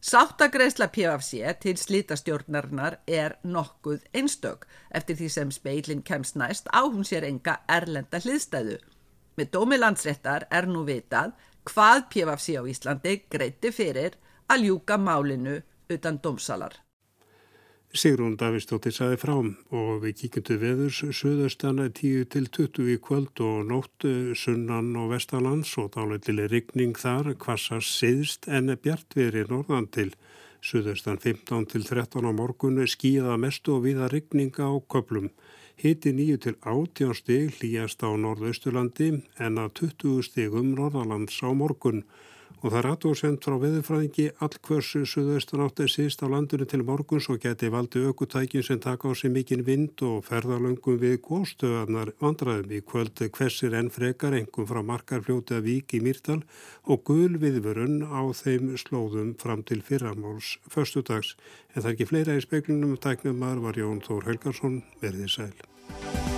Sáttagreisla 0.00 0.86
PFC 0.88 1.40
til 1.60 1.74
slítastjórnarinnar 1.76 3.00
er 3.08 3.32
nokkuð 3.42 4.04
einstök 4.14 4.68
eftir 4.94 5.18
því 5.18 5.30
sem 5.34 5.50
speilin 5.50 6.04
kemst 6.06 6.38
næst 6.38 6.70
á 6.70 6.86
hún 6.86 7.02
sér 7.02 7.26
enga 7.26 7.56
erlenda 7.66 8.20
hliðstæðu. 8.22 8.78
Með 9.34 9.50
dómi 9.50 9.78
landsréttar 9.78 10.46
er 10.54 10.70
nú 10.70 10.84
vitað 10.86 11.34
hvað 11.66 12.06
PFC 12.14 12.54
á 12.54 12.62
Íslandi 12.62 13.16
greiti 13.26 13.74
fyrir 13.74 14.14
að 14.46 14.68
ljúka 14.68 14.98
málinu 15.02 15.58
utan 15.90 16.22
dómsalar. 16.22 16.78
Sigrún 17.96 18.34
Davistóttir 18.36 18.92
saði 18.92 19.16
frá 19.16 19.32
og 19.40 20.02
við 20.02 20.18
kíkjum 20.18 20.44
til 20.44 20.56
veðurs 20.60 20.98
söðaustana 21.16 21.86
10 21.88 22.26
til 22.34 22.48
20 22.52 22.90
í 22.92 22.96
kvöld 23.00 23.40
og 23.40 23.62
nótt 23.70 24.04
sunnan 24.36 24.90
og 25.00 25.14
vestalands 25.14 25.72
og 25.80 25.94
dáleitileg 25.96 26.50
rigning 26.52 26.92
þar 27.00 27.32
kvassast 27.40 27.88
siðst 27.96 28.44
en 28.52 28.68
bjartveri 28.76 29.46
norðan 29.48 29.88
til 29.88 30.12
söðaustan 30.60 31.16
15 31.16 31.64
til 31.72 31.88
13 31.88 32.28
á 32.28 32.32
morgun 32.36 32.84
skíða 32.84 33.40
mest 33.40 33.72
og 33.72 33.86
viða 33.88 34.12
rigning 34.12 34.52
á 34.60 34.68
köplum. 34.84 35.32
Hiti 35.80 36.12
9 36.12 36.36
til 36.44 36.60
18 36.60 37.16
stig 37.16 37.56
hlýjast 37.56 38.04
á 38.04 38.12
norðausturlandi 38.12 39.14
en 39.40 39.62
að 39.64 39.72
20 39.96 40.28
stigum 40.28 40.74
norðalands 40.76 41.40
á 41.40 41.48
morgun 41.56 42.04
og 42.58 42.72
það 42.72 42.78
er 42.78 42.88
aðtóðsend 42.90 43.44
frá 43.44 43.54
veðurfræðingi 43.62 44.24
allkvörsu 44.42 45.04
suðaustan 45.06 45.62
átt 45.62 45.82
er 45.84 45.92
síðst 45.92 46.24
á 46.24 46.26
landinu 46.32 46.66
til 46.66 46.80
morguns 46.86 47.28
og 47.30 47.38
geti 47.44 47.70
valdi 47.70 48.02
aukutækin 48.02 48.64
sem 48.66 48.80
taka 48.82 49.10
á 49.10 49.12
sig 49.14 49.30
mikinn 49.34 49.62
vind 49.66 50.02
og 50.02 50.24
ferðalöngum 50.26 50.98
við 50.98 51.20
góðstöðarnar 51.28 52.12
vandraðum 52.18 52.74
í 52.74 52.82
kvöldu 52.82 53.30
hversir 53.30 53.76
enn 53.78 53.92
frekar 53.94 54.34
engum 54.38 54.66
frá 54.66 54.82
markarfljóti 54.82 55.58
að 55.58 55.68
vík 55.70 55.94
í 55.94 56.02
Mýrdal 56.02 56.40
og 56.90 57.04
gul 57.06 57.38
viðvörun 57.38 58.02
á 58.10 58.26
þeim 58.34 58.74
slóðum 58.80 59.36
fram 59.38 59.62
til 59.62 59.82
fyrramáls 59.86 60.56
förstudags 60.66 61.36
en 61.74 61.82
það 61.82 61.90
er 61.90 61.94
ekki 61.94 62.10
fleira 62.10 62.38
í 62.38 62.42
speklinum 62.42 62.98
tæknum 62.98 63.46
var 63.62 63.78
Jón 63.78 64.02
Þór 64.02 64.26
Helgarsson 64.32 64.82
verðið 65.02 65.34
sæl. 65.36 66.37